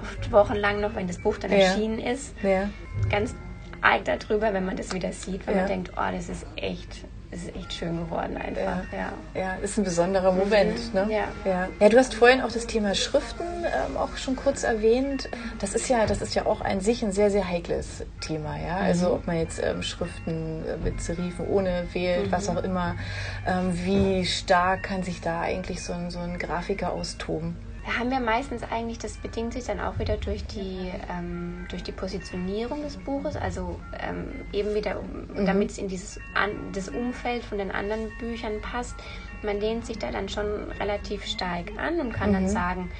oft 0.00 0.32
wochenlang 0.32 0.80
noch, 0.80 0.94
wenn 0.94 1.06
das 1.06 1.18
Buch 1.18 1.38
dann 1.38 1.50
ja. 1.50 1.58
erschienen 1.58 1.98
ist. 1.98 2.34
Ja. 2.42 2.68
Ganz 3.10 3.34
arg 3.80 4.04
darüber, 4.04 4.52
wenn 4.52 4.64
man 4.64 4.76
das 4.76 4.92
wieder 4.92 5.12
sieht, 5.12 5.46
weil 5.46 5.56
man 5.56 5.66
denkt, 5.66 5.92
oh, 5.96 6.12
das 6.12 6.28
ist 6.28 6.46
echt 6.56 7.04
es 7.36 7.44
ist 7.44 7.56
echt 7.56 7.72
schön 7.72 7.98
geworden 7.98 8.36
einfach. 8.36 8.82
Ja, 8.92 8.98
ja. 9.34 9.40
ja 9.40 9.54
ist 9.56 9.76
ein 9.78 9.84
besonderer 9.84 10.32
Moment. 10.32 10.94
Mhm. 10.94 11.00
Ne? 11.00 11.06
Ja. 11.10 11.28
ja. 11.44 11.68
Ja. 11.78 11.88
du 11.88 11.98
hast 11.98 12.14
vorhin 12.14 12.40
auch 12.40 12.50
das 12.50 12.66
Thema 12.66 12.94
Schriften 12.94 13.44
ähm, 13.64 13.96
auch 13.96 14.16
schon 14.16 14.36
kurz 14.36 14.62
erwähnt. 14.62 15.28
Das 15.58 15.74
ist 15.74 15.88
ja, 15.88 16.06
das 16.06 16.22
ist 16.22 16.34
ja 16.34 16.46
auch 16.46 16.62
an 16.62 16.80
sich 16.80 17.02
ein 17.02 17.12
sehr, 17.12 17.30
sehr 17.30 17.48
heikles 17.48 18.04
Thema. 18.20 18.56
Ja? 18.58 18.76
Also 18.76 19.08
mhm. 19.08 19.14
ob 19.14 19.26
man 19.26 19.36
jetzt 19.38 19.62
ähm, 19.62 19.82
Schriften 19.82 20.64
äh, 20.66 20.76
mit 20.82 21.00
Serifen 21.00 21.46
ohne 21.46 21.86
wählt, 21.92 22.26
mhm. 22.26 22.32
was 22.32 22.48
auch 22.48 22.62
immer. 22.62 22.96
Ähm, 23.46 23.72
wie 23.84 24.24
stark 24.24 24.84
kann 24.84 25.02
sich 25.02 25.20
da 25.20 25.40
eigentlich 25.42 25.82
so 25.82 25.92
ein, 25.92 26.10
so 26.10 26.18
ein 26.18 26.38
Grafiker 26.38 26.92
austoben? 26.92 27.56
Da 27.86 27.98
haben 27.98 28.10
wir 28.10 28.18
meistens 28.18 28.64
eigentlich, 28.64 28.98
das 28.98 29.16
bedingt 29.16 29.52
sich 29.52 29.64
dann 29.64 29.78
auch 29.78 30.00
wieder 30.00 30.16
durch 30.16 30.44
die, 30.44 30.90
ähm, 31.08 31.66
durch 31.70 31.84
die 31.84 31.92
Positionierung 31.92 32.82
des 32.82 32.96
Buches, 32.96 33.36
also 33.36 33.78
ähm, 34.00 34.44
eben 34.52 34.74
wieder, 34.74 35.00
mhm. 35.00 35.46
damit 35.46 35.70
es 35.70 35.78
in 35.78 35.86
dieses 35.86 36.18
an, 36.34 36.50
das 36.72 36.88
Umfeld 36.88 37.44
von 37.44 37.58
den 37.58 37.70
anderen 37.70 38.10
Büchern 38.18 38.60
passt. 38.60 38.96
Man 39.44 39.60
lehnt 39.60 39.86
sich 39.86 39.98
da 39.98 40.10
dann 40.10 40.28
schon 40.28 40.72
relativ 40.80 41.24
stark 41.26 41.78
an 41.78 42.00
und 42.00 42.12
kann 42.12 42.30
mhm. 42.30 42.34
dann 42.34 42.48
sagen, 42.48 42.90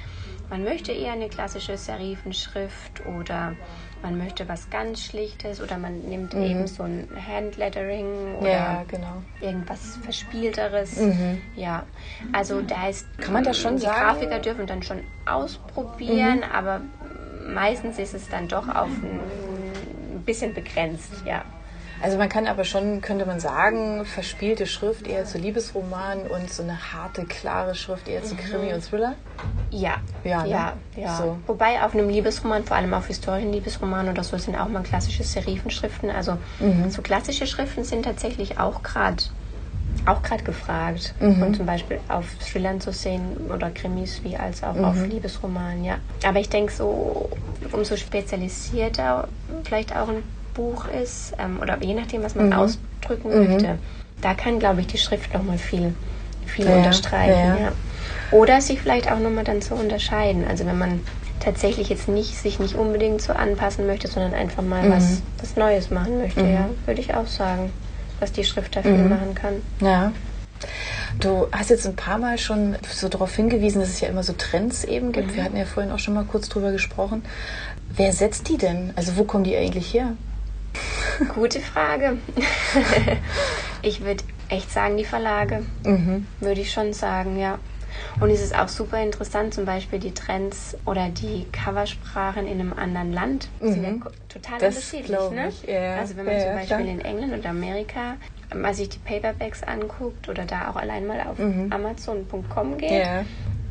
man 0.49 0.63
möchte 0.63 0.93
eher 0.93 1.11
eine 1.11 1.27
klassische 1.27 1.77
Serifenschrift 1.77 3.05
oder 3.05 3.57
man 4.01 4.17
möchte 4.17 4.47
was 4.47 4.69
ganz 4.69 5.03
Schlichtes 5.03 5.61
oder 5.61 5.77
man 5.77 5.99
nimmt 6.01 6.33
mhm. 6.33 6.43
eben 6.43 6.67
so 6.67 6.83
ein 6.83 7.07
Handlettering 7.15 8.35
oder 8.39 8.49
ja, 8.49 8.85
genau. 8.87 9.21
irgendwas 9.41 9.97
Verspielteres. 10.03 10.97
Mhm. 10.97 11.41
Ja, 11.55 11.83
also 12.31 12.61
da 12.61 12.87
ist 12.89 13.05
kann 13.19 13.33
man 13.33 13.43
das 13.43 13.57
schon 13.57 13.75
die 13.77 13.83
sagen? 13.83 13.99
Grafiker 13.99 14.39
dürfen 14.39 14.67
dann 14.67 14.83
schon 14.83 15.03
ausprobieren, 15.25 16.37
mhm. 16.37 16.51
aber 16.53 16.81
meistens 17.47 17.99
ist 17.99 18.13
es 18.13 18.27
dann 18.29 18.47
doch 18.47 18.67
auf 18.67 18.89
ein 18.89 20.23
bisschen 20.25 20.53
begrenzt, 20.53 21.11
ja. 21.25 21.43
Also 22.01 22.17
man 22.17 22.29
kann 22.29 22.47
aber 22.47 22.63
schon, 22.63 23.01
könnte 23.01 23.25
man 23.25 23.39
sagen, 23.39 24.05
verspielte 24.05 24.65
Schrift 24.65 25.07
eher 25.07 25.25
zu 25.25 25.37
Liebesromanen 25.37 26.27
und 26.27 26.51
so 26.51 26.63
eine 26.63 26.93
harte, 26.93 27.25
klare 27.25 27.75
Schrift 27.75 28.07
eher 28.07 28.23
zu 28.23 28.35
Krimi 28.35 28.67
mhm. 28.67 28.75
und 28.75 28.81
Thriller? 28.83 29.15
Ja. 29.71 29.95
Ja, 30.23 30.43
ne? 30.43 30.49
ja. 30.49 30.73
ja. 30.95 31.17
So. 31.17 31.37
Wobei 31.47 31.83
auf 31.83 31.93
einem 31.93 32.09
Liebesroman, 32.09 32.63
vor 32.63 32.77
allem 32.77 32.93
auf 32.93 33.07
Historienliebesromanen 33.07 34.11
oder 34.11 34.23
so, 34.23 34.37
sind 34.37 34.55
auch 34.55 34.67
mal 34.67 34.83
klassische 34.83 35.23
Serifenschriften. 35.23 36.09
Also 36.09 36.37
mhm. 36.59 36.89
so 36.89 37.01
klassische 37.01 37.47
Schriften 37.47 37.83
sind 37.83 38.03
tatsächlich 38.03 38.59
auch 38.59 38.83
gerade 38.83 39.23
auch 40.05 40.21
gerade 40.21 40.43
gefragt. 40.43 41.13
Mhm. 41.19 41.41
Und 41.41 41.55
zum 41.55 41.65
Beispiel 41.65 41.99
auf 42.07 42.25
Thrillern 42.35 42.79
zu 42.79 42.91
sehen 42.91 43.37
oder 43.53 43.71
Krimis 43.71 44.23
wie 44.23 44.37
als 44.37 44.63
auch 44.63 44.75
mhm. 44.75 44.85
auf 44.85 45.05
Liebesromanen, 45.05 45.83
ja. 45.83 45.97
Aber 46.23 46.39
ich 46.39 46.49
denke 46.49 46.71
so, 46.71 47.29
umso 47.71 47.95
spezialisierter 47.97 49.27
vielleicht 49.63 49.95
auch 49.95 50.07
ein 50.09 50.23
Buch 50.57 50.87
ist 50.89 51.33
ähm, 51.39 51.59
oder 51.61 51.81
je 51.81 51.93
nachdem, 51.93 52.23
was 52.23 52.35
man 52.35 52.47
mhm. 52.47 52.53
ausdrücken 52.53 53.29
mhm. 53.29 53.47
möchte, 53.47 53.77
da 54.21 54.33
kann, 54.33 54.59
glaube 54.59 54.81
ich, 54.81 54.87
die 54.87 54.97
Schrift 54.97 55.33
nochmal 55.33 55.57
viel, 55.57 55.93
viel 56.45 56.65
ja, 56.65 56.75
unterstreichen. 56.75 57.39
Ja. 57.39 57.57
ja. 57.57 57.71
Oder 58.31 58.59
sich 58.59 58.81
vielleicht 58.81 59.09
auch 59.09 59.19
nochmal 59.19 59.43
dann 59.43 59.61
zu 59.61 59.75
unterscheiden. 59.75 60.45
Also 60.47 60.65
wenn 60.65 60.77
man 60.77 61.01
tatsächlich 61.39 61.89
jetzt 61.89 62.09
nicht 62.09 62.35
sich 62.35 62.59
nicht 62.59 62.75
unbedingt 62.75 63.21
so 63.21 63.31
anpassen 63.31 63.87
möchte, 63.87 64.07
sondern 64.07 64.33
einfach 64.33 64.63
mal 64.63 64.83
mhm. 64.83 64.91
was, 64.91 65.21
was 65.39 65.55
Neues 65.55 65.91
machen 65.91 66.17
möchte, 66.17 66.43
mhm. 66.43 66.53
ja, 66.53 66.69
würde 66.85 66.99
ich 66.99 67.13
auch 67.13 67.27
sagen, 67.27 67.71
was 68.19 68.31
die 68.31 68.43
Schrift 68.43 68.75
dafür 68.75 68.97
mhm. 68.97 69.09
machen 69.09 69.35
kann. 69.35 69.61
Ja. 69.79 70.11
Du 71.19 71.47
hast 71.51 71.69
jetzt 71.69 71.85
ein 71.85 71.95
paar 71.95 72.17
Mal 72.17 72.37
schon 72.37 72.75
so 72.91 73.07
darauf 73.07 73.35
hingewiesen, 73.35 73.79
dass 73.79 73.89
es 73.89 74.01
ja 74.01 74.09
immer 74.09 74.23
so 74.23 74.33
Trends 74.33 74.83
eben 74.83 75.11
gibt. 75.11 75.35
Wir 75.35 75.41
mhm. 75.41 75.45
hatten 75.45 75.57
ja 75.57 75.65
vorhin 75.65 75.91
auch 75.91 75.99
schon 75.99 76.15
mal 76.15 76.25
kurz 76.25 76.49
drüber 76.49 76.71
gesprochen. 76.71 77.23
Wer 77.95 78.11
setzt 78.13 78.49
die 78.49 78.57
denn? 78.57 78.91
Also 78.95 79.17
wo 79.17 79.23
kommen 79.23 79.43
die 79.43 79.55
eigentlich 79.55 79.93
her? 79.93 80.13
Gute 81.33 81.59
Frage. 81.59 82.17
ich 83.81 84.01
würde 84.01 84.23
echt 84.49 84.71
sagen, 84.71 84.97
die 84.97 85.05
Verlage. 85.05 85.65
Mhm. 85.85 86.27
Würde 86.39 86.61
ich 86.61 86.71
schon 86.71 86.93
sagen, 86.93 87.39
ja. 87.39 87.59
Und 88.19 88.29
es 88.29 88.41
ist 88.41 88.57
auch 88.57 88.67
super 88.67 89.01
interessant, 89.01 89.53
zum 89.53 89.65
Beispiel 89.65 89.99
die 89.99 90.13
Trends 90.13 90.77
oder 90.85 91.09
die 91.09 91.47
Coversprachen 91.51 92.47
in 92.47 92.59
einem 92.59 92.73
anderen 92.73 93.11
Land 93.11 93.49
mhm. 93.59 93.71
sind 93.71 93.83
ja 93.83 93.91
total 94.29 94.59
das 94.59 94.75
unterschiedlich. 94.75 95.31
Ne? 95.31 95.51
Ja, 95.67 95.95
also 95.97 96.15
wenn 96.15 96.25
man 96.25 96.35
ja, 96.35 96.41
zum 96.41 96.53
Beispiel 96.53 96.77
klar. 96.77 96.79
in 96.79 97.01
England 97.01 97.33
oder 97.39 97.49
Amerika 97.49 98.17
mal 98.55 98.73
sich 98.73 98.89
die 98.89 98.99
Paperbacks 98.99 99.63
anguckt 99.63 100.29
oder 100.29 100.45
da 100.45 100.69
auch 100.69 100.75
allein 100.75 101.05
mal 101.05 101.21
auf 101.21 101.37
mhm. 101.37 101.71
Amazon.com 101.71 102.77
geht, 102.77 102.91
ja. 102.91 103.25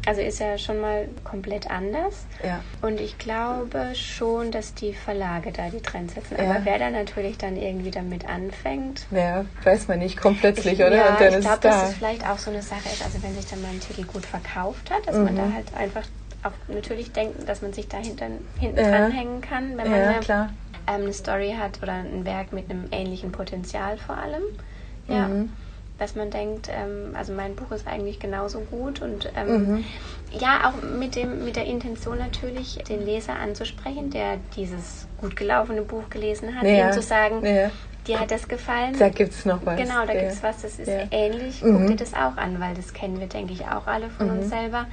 Also 0.06 0.20
ist 0.20 0.38
ja 0.38 0.56
schon 0.56 0.80
mal 0.80 1.08
komplett 1.24 1.68
anders. 1.68 2.26
Ja. 2.44 2.60
Und 2.80 3.00
ich 3.00 3.18
glaube 3.18 3.94
schon, 3.94 4.52
dass 4.52 4.72
die 4.72 4.94
Verlage 4.94 5.50
da 5.50 5.68
die 5.68 5.80
Trends 5.80 6.14
setzen. 6.14 6.36
Aber 6.38 6.60
wer 6.64 6.78
da 6.78 6.90
natürlich 6.90 7.38
dann 7.38 7.56
irgendwie 7.56 7.90
damit 7.90 8.24
anfängt. 8.28 9.06
Ja, 9.10 9.44
weiß 9.64 9.88
man 9.88 9.98
nicht, 9.98 10.16
kommt 10.16 10.38
plötzlich, 10.38 10.78
ich, 10.78 10.86
oder? 10.86 10.96
Ja, 10.96 11.08
Und 11.10 11.20
dann 11.20 11.34
ich 11.34 11.40
glaube, 11.40 11.60
dass 11.60 11.90
es 11.90 11.96
vielleicht 11.96 12.24
auch 12.24 12.38
so 12.38 12.50
eine 12.50 12.62
Sache 12.62 12.88
ist, 12.92 13.04
also 13.04 13.20
wenn 13.20 13.34
sich 13.34 13.46
dann 13.46 13.60
mal 13.62 13.70
ein 13.72 13.80
Titel 13.80 14.04
gut 14.04 14.24
verkauft 14.24 14.92
hat, 14.92 15.08
dass 15.08 15.16
mhm. 15.16 15.24
man 15.24 15.36
da 15.36 15.52
halt 15.52 15.74
einfach 15.76 16.04
auch 16.44 16.52
natürlich 16.68 17.10
denkt, 17.10 17.48
dass 17.48 17.60
man 17.60 17.72
sich 17.72 17.88
da 17.88 17.98
hinten, 17.98 18.46
hinten 18.60 18.78
ja. 18.78 18.88
dranhängen 18.88 19.40
kann, 19.40 19.76
wenn 19.76 19.90
man 19.90 20.00
eine, 20.00 20.20
ähm, 20.28 20.48
eine, 20.86 21.12
Story 21.12 21.56
hat 21.58 21.82
oder 21.82 21.94
ein 21.94 22.24
Werk 22.24 22.52
mit 22.52 22.70
einem 22.70 22.84
ähnlichen 22.92 23.32
Potenzial 23.32 23.98
vor 23.98 24.16
allem. 24.16 24.42
Ja. 25.08 25.26
Mhm 25.26 25.50
dass 25.98 26.14
man 26.14 26.30
denkt, 26.30 26.68
ähm, 26.68 27.14
also 27.14 27.32
mein 27.32 27.56
Buch 27.56 27.70
ist 27.72 27.86
eigentlich 27.86 28.18
genauso 28.20 28.60
gut 28.60 29.00
und 29.00 29.32
ähm, 29.36 29.76
mhm. 29.76 29.84
ja, 30.30 30.68
auch 30.68 30.82
mit, 30.82 31.16
dem, 31.16 31.44
mit 31.44 31.56
der 31.56 31.64
Intention 31.64 32.18
natürlich, 32.18 32.74
den 32.88 33.04
Leser 33.04 33.36
anzusprechen, 33.36 34.10
der 34.10 34.38
dieses 34.56 35.06
gut 35.18 35.36
gelaufene 35.36 35.82
Buch 35.82 36.10
gelesen 36.10 36.54
hat, 36.54 36.64
ja. 36.64 36.88
ihm 36.88 36.92
zu 36.92 37.00
sagen, 37.00 37.44
ja. 37.44 37.70
dir 38.06 38.20
hat 38.20 38.30
das 38.30 38.46
gefallen. 38.46 38.94
Da 38.98 39.08
gibt 39.08 39.32
es 39.32 39.46
noch 39.46 39.64
was. 39.64 39.78
Genau, 39.78 40.04
da 40.06 40.12
ja. 40.12 40.20
gibt 40.20 40.32
es 40.32 40.42
was, 40.42 40.62
das 40.62 40.78
ist 40.78 40.90
ähnlich. 41.10 41.62
Mhm. 41.62 41.78
Guck 41.78 41.86
dir 41.88 41.96
das 41.96 42.12
auch 42.12 42.36
an, 42.36 42.60
weil 42.60 42.74
das 42.74 42.92
kennen 42.92 43.18
wir, 43.18 43.28
denke 43.28 43.54
ich, 43.54 43.66
auch 43.66 43.86
alle 43.86 44.10
von 44.10 44.26
mhm. 44.26 44.38
uns 44.38 44.50
selber. 44.50 44.86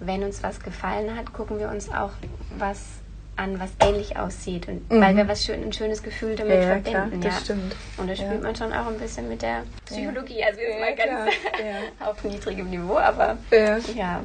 Wenn 0.00 0.24
uns 0.24 0.42
was 0.42 0.60
gefallen 0.60 1.14
hat, 1.14 1.32
gucken 1.32 1.58
wir 1.58 1.68
uns 1.68 1.92
auch 1.92 2.10
was 2.58 3.01
an, 3.36 3.58
was 3.58 3.70
ähnlich 3.80 4.16
aussieht. 4.16 4.68
Und 4.68 4.90
mhm. 4.90 5.00
weil 5.00 5.16
wir 5.16 5.28
was 5.28 5.44
schön, 5.44 5.62
ein 5.62 5.72
schönes 5.72 6.02
Gefühl 6.02 6.36
damit 6.36 6.56
ja, 6.56 6.62
verbinden. 6.62 7.20
Klar, 7.20 7.20
das 7.20 7.34
ja. 7.34 7.40
stimmt. 7.40 7.76
Und 7.96 8.08
da 8.08 8.16
spielt 8.16 8.32
ja. 8.34 8.40
man 8.40 8.56
schon 8.56 8.72
auch 8.72 8.86
ein 8.86 8.98
bisschen 8.98 9.28
mit 9.28 9.42
der 9.42 9.64
Psychologie. 9.86 10.44
Also 10.44 10.60
jetzt 10.60 10.80
mal 10.80 10.94
ganz 10.94 11.32
auf 12.00 12.24
niedrigem 12.24 12.70
Niveau, 12.70 12.98
aber 12.98 13.38
ja. 13.96 14.22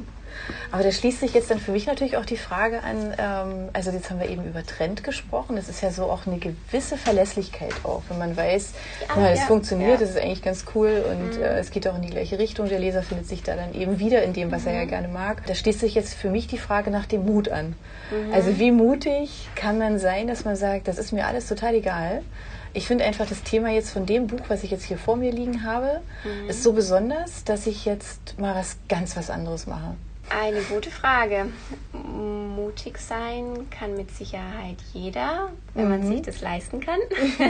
Aber 0.70 0.82
da 0.82 0.90
schließt 0.90 1.20
sich 1.20 1.34
jetzt 1.34 1.50
dann 1.50 1.58
für 1.58 1.72
mich 1.72 1.86
natürlich 1.86 2.16
auch 2.16 2.24
die 2.24 2.36
Frage 2.36 2.82
an, 2.82 3.14
ähm, 3.18 3.68
also 3.72 3.90
jetzt 3.90 4.10
haben 4.10 4.20
wir 4.20 4.28
eben 4.28 4.44
über 4.44 4.64
Trend 4.64 5.04
gesprochen, 5.04 5.56
das 5.56 5.68
ist 5.68 5.82
ja 5.82 5.90
so 5.90 6.04
auch 6.04 6.26
eine 6.26 6.38
gewisse 6.38 6.96
Verlässlichkeit 6.96 7.74
auch, 7.84 8.02
wenn 8.08 8.18
man 8.18 8.36
weiß, 8.36 8.72
ja, 9.08 9.22
ja, 9.22 9.30
das 9.30 9.40
ja, 9.40 9.46
funktioniert, 9.46 9.92
ja. 9.92 9.96
das 9.98 10.10
ist 10.10 10.18
eigentlich 10.18 10.42
ganz 10.42 10.64
cool 10.74 11.04
und 11.10 11.38
mhm. 11.38 11.42
äh, 11.42 11.58
es 11.58 11.70
geht 11.70 11.88
auch 11.88 11.96
in 11.96 12.02
die 12.02 12.10
gleiche 12.10 12.38
Richtung, 12.38 12.68
der 12.68 12.78
Leser 12.78 13.02
findet 13.02 13.28
sich 13.28 13.42
da 13.42 13.56
dann 13.56 13.74
eben 13.74 13.98
wieder 13.98 14.22
in 14.22 14.32
dem, 14.32 14.52
was 14.52 14.62
mhm. 14.62 14.68
er 14.68 14.74
ja 14.74 14.84
mhm. 14.84 14.88
gerne 14.88 15.08
mag. 15.08 15.46
Da 15.46 15.54
schließt 15.54 15.80
sich 15.80 15.94
jetzt 15.94 16.14
für 16.14 16.30
mich 16.30 16.46
die 16.46 16.58
Frage 16.58 16.90
nach 16.90 17.06
dem 17.06 17.24
Mut 17.24 17.48
an. 17.48 17.74
Mhm. 18.10 18.32
Also 18.32 18.58
wie 18.58 18.70
mutig 18.70 19.48
kann 19.54 19.78
man 19.78 19.98
sein, 19.98 20.26
dass 20.26 20.44
man 20.44 20.56
sagt, 20.56 20.88
das 20.88 20.98
ist 20.98 21.12
mir 21.12 21.26
alles 21.26 21.46
total 21.46 21.74
egal. 21.74 22.22
Ich 22.74 22.86
finde 22.86 23.04
einfach 23.04 23.26
das 23.26 23.42
Thema 23.42 23.70
jetzt 23.70 23.90
von 23.90 24.06
dem 24.06 24.26
Buch, 24.26 24.42
was 24.48 24.62
ich 24.62 24.70
jetzt 24.70 24.84
hier 24.84 24.98
vor 24.98 25.16
mir 25.16 25.32
liegen 25.32 25.64
habe, 25.64 26.00
mhm. 26.24 26.50
ist 26.50 26.62
so 26.62 26.72
besonders, 26.72 27.44
dass 27.44 27.66
ich 27.66 27.84
jetzt 27.84 28.38
mal 28.38 28.54
was 28.54 28.76
ganz 28.88 29.16
was 29.16 29.30
anderes 29.30 29.66
mache. 29.66 29.94
Eine 30.30 30.60
gute 30.62 30.90
Frage. 30.90 31.46
Mutig 31.92 32.98
sein 32.98 33.68
kann 33.70 33.96
mit 33.96 34.10
Sicherheit 34.10 34.76
jeder, 34.92 35.50
wenn 35.74 35.84
mhm. 35.84 35.90
man 35.90 36.06
sich 36.06 36.22
das 36.22 36.40
leisten 36.40 36.80
kann. 36.80 36.98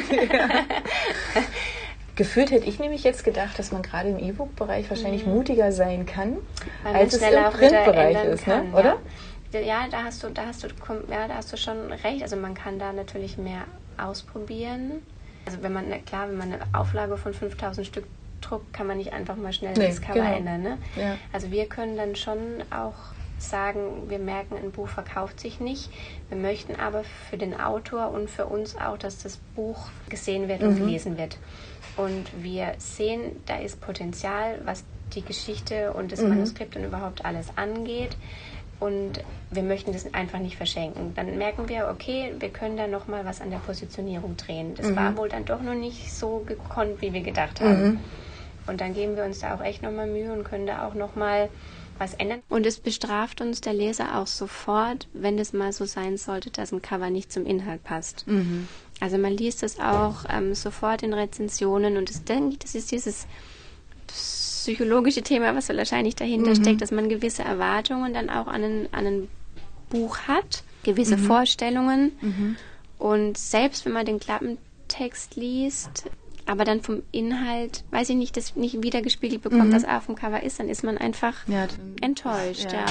Gefühlt 2.17 2.51
hätte 2.51 2.67
ich 2.67 2.79
nämlich 2.79 3.05
jetzt 3.05 3.25
gedacht, 3.25 3.59
dass 3.59 3.71
man 3.71 3.83
gerade 3.83 4.09
im 4.09 4.19
E-Book-Bereich 4.19 4.91
wahrscheinlich 4.91 5.25
mhm. 5.25 5.35
mutiger 5.35 5.71
sein 5.71 6.05
kann, 6.05 6.37
als 6.85 7.15
es 7.15 7.23
im 7.23 7.53
Printbereich 7.53 8.25
ist, 8.25 8.47
ne? 8.47 8.55
kann, 8.55 8.71
ne? 8.71 8.77
oder? 8.77 8.99
Ja. 9.53 9.61
ja, 9.61 9.87
da 9.91 10.05
hast 10.05 10.23
du, 10.25 10.29
da 10.31 10.47
hast 10.47 10.65
du, 10.65 10.69
ja, 11.11 11.29
da 11.29 11.35
hast 11.37 11.53
du 11.53 11.57
schon 11.57 11.93
recht. 11.93 12.23
Also 12.23 12.37
man 12.37 12.55
kann 12.55 12.79
da 12.79 12.93
natürlich 12.93 13.39
mehr 13.39 13.65
ausprobieren. 13.97 15.03
Also 15.47 15.63
wenn 15.63 15.73
man, 15.73 16.05
klar, 16.05 16.29
wenn 16.29 16.37
man 16.37 16.53
eine 16.53 16.63
Auflage 16.73 17.17
von 17.17 17.33
5000 17.33 17.87
Stück 17.87 18.05
druckt, 18.41 18.73
kann 18.73 18.87
man 18.87 18.99
nicht 18.99 19.13
einfach 19.13 19.37
mal 19.37 19.53
schnell 19.53 19.75
nee, 19.75 19.87
das 19.87 20.01
Cover 20.01 20.15
genau. 20.21 20.37
ändern. 20.37 20.63
Ne? 20.63 20.79
Ja. 20.97 21.17
Also 21.33 21.51
wir 21.51 21.67
können 21.67 21.97
dann 21.97 22.17
schon 22.17 22.39
auch 22.71 22.95
sagen, 23.39 24.09
wir 24.09 24.19
merken, 24.19 24.57
ein 24.57 24.73
Buch 24.73 24.89
verkauft 24.89 25.41
sich 25.41 25.61
nicht. 25.61 25.91
Wir 26.29 26.39
möchten 26.39 26.77
aber 26.77 27.05
für 27.31 27.39
den 27.39 27.59
Autor 27.59 28.11
und 28.11 28.29
für 28.29 28.47
uns 28.47 28.77
auch, 28.77 28.99
dass 28.99 29.23
das 29.23 29.37
Buch 29.55 29.89
gesehen 30.09 30.49
wird 30.49 30.61
mhm. 30.63 30.69
und 30.69 30.77
gelesen 30.77 31.19
wird. 31.19 31.39
Und 31.97 32.27
wir 32.43 32.75
sehen, 32.79 33.37
da 33.47 33.59
ist 33.59 33.81
Potenzial, 33.81 34.61
was 34.65 34.85
die 35.15 35.23
Geschichte 35.23 35.93
und 35.93 36.13
das 36.13 36.21
mhm. 36.21 36.31
Manuskript 36.31 36.77
und 36.77 36.85
überhaupt 36.85 37.25
alles 37.25 37.49
angeht 37.57 38.17
und 38.81 39.25
wir 39.51 39.63
möchten 39.63 39.93
das 39.93 40.13
einfach 40.15 40.39
nicht 40.39 40.57
verschenken. 40.57 41.13
Dann 41.15 41.37
merken 41.39 41.69
wir, 41.69 41.89
okay, 41.91 42.35
wir 42.39 42.51
können 42.51 42.77
da 42.77 42.87
noch 42.87 43.09
mal 43.09 43.25
was 43.25 43.41
an 43.41 43.51
der 43.51 43.59
Positionierung 43.59 44.37
drehen. 44.37 44.75
Das 44.77 44.89
mhm. 44.89 44.97
war 44.97 45.17
wohl 45.17 45.29
dann 45.29 45.45
doch 45.45 45.61
noch 45.61 45.75
nicht 45.75 46.13
so 46.13 46.45
gekonnt, 46.47 47.01
wie 47.01 47.13
wir 47.13 47.23
gedacht 47.23 47.61
haben. 47.61 47.99
Und 48.69 48.81
dann 48.81 48.95
geben 48.95 49.17
wir 49.17 49.25
uns 49.25 49.41
da 49.41 49.55
auch 49.55 49.63
echt 49.63 49.83
noch 49.83 49.93
mal 49.93 50.07
Mühe 50.07 50.33
und 50.33 50.45
können 50.45 50.67
da 50.67 50.87
auch 50.87 50.95
noch 50.95 51.17
mal 51.17 51.49
was 51.99 52.15
ändern. 52.15 52.43
Und 52.49 52.67
es 52.67 52.79
bestraft 52.79 53.41
uns 53.41 53.61
der 53.61 53.73
Leser 53.73 54.19
auch 54.19 54.27
sofort, 54.27 55.09
wenn 55.13 55.39
es 55.39 55.53
mal 55.53 55.73
so 55.73 55.85
sein 55.85 56.17
sollte, 56.17 56.51
dass 56.51 56.73
ein 56.73 56.83
Cover 56.83 57.11
nicht 57.11 57.33
zum 57.33 57.45
Inhalt 57.45 57.83
passt. 57.83 58.27
Mhm. 58.27 58.69
Also 59.01 59.19
man 59.19 59.33
liest 59.33 59.63
es 59.63 59.79
auch 59.79 60.25
ähm, 60.29 60.55
sofort 60.55 61.03
in 61.03 61.13
Rezensionen 61.13 61.97
und 61.97 62.09
das, 62.11 62.23
das 62.25 62.75
ist 62.75 62.91
dieses 62.91 63.27
psychologische 64.07 65.23
Thema, 65.23 65.55
was 65.55 65.69
wahrscheinlich 65.69 66.17
dahinter 66.17 66.51
mhm. 66.51 66.57
steckt, 66.57 66.83
dass 66.83 66.91
man 66.91 67.09
gewisse 67.09 67.43
Erwartungen 67.43 68.15
dann 68.15 68.31
auch 68.31 68.47
an 68.47 68.65
ein, 68.65 68.89
an 68.93 69.07
ein 69.07 69.29
Buch 69.89 70.19
hat, 70.27 70.63
gewisse 70.83 71.17
mhm. 71.17 71.25
Vorstellungen. 71.25 72.13
Mhm. 72.21 72.57
Und 72.99 73.39
selbst 73.39 73.85
wenn 73.85 73.93
man 73.93 74.07
den 74.07 74.19
Klappentext 74.19 75.37
liest, 75.37 76.11
aber 76.49 76.65
dann 76.65 76.81
vom 76.81 77.03
Inhalt, 77.13 77.85
weiß 77.91 78.09
ich 78.09 78.17
nicht, 78.17 78.37
das 78.37 78.57
nicht 78.57 78.83
wiedergespiegelt 78.83 79.43
bekommt, 79.43 79.69
mhm. 79.69 79.75
was 79.75 79.85
auf 79.85 80.07
dem 80.07 80.15
Cover 80.15 80.43
ist, 80.43 80.59
dann 80.59 80.69
ist 80.69 80.83
man 80.83 80.97
einfach 80.97 81.47
ja, 81.47 81.67
dann, 81.67 81.97
enttäuscht. 82.01 82.73
Ja, 82.73 82.87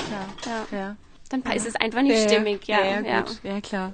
ja, 0.45 0.77
ja. 0.77 0.95
Dann 1.29 1.41
ist 1.53 1.67
es 1.67 1.75
einfach 1.75 2.03
nicht 2.03 2.21
stimmig. 2.29 2.67
Ja, 2.67 3.01
ja, 3.01 3.25
ja, 3.43 3.61
klar. 3.61 3.93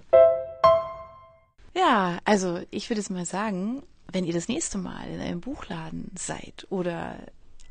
Ja, 1.76 2.20
also 2.26 2.60
ich 2.70 2.90
würde 2.90 3.00
es 3.00 3.10
mal 3.10 3.26
sagen, 3.26 3.82
wenn 4.12 4.26
ihr 4.26 4.34
das 4.34 4.48
nächste 4.48 4.78
Mal 4.78 5.08
in 5.08 5.20
einem 5.20 5.40
Buchladen 5.40 6.12
seid 6.16 6.68
oder 6.70 7.16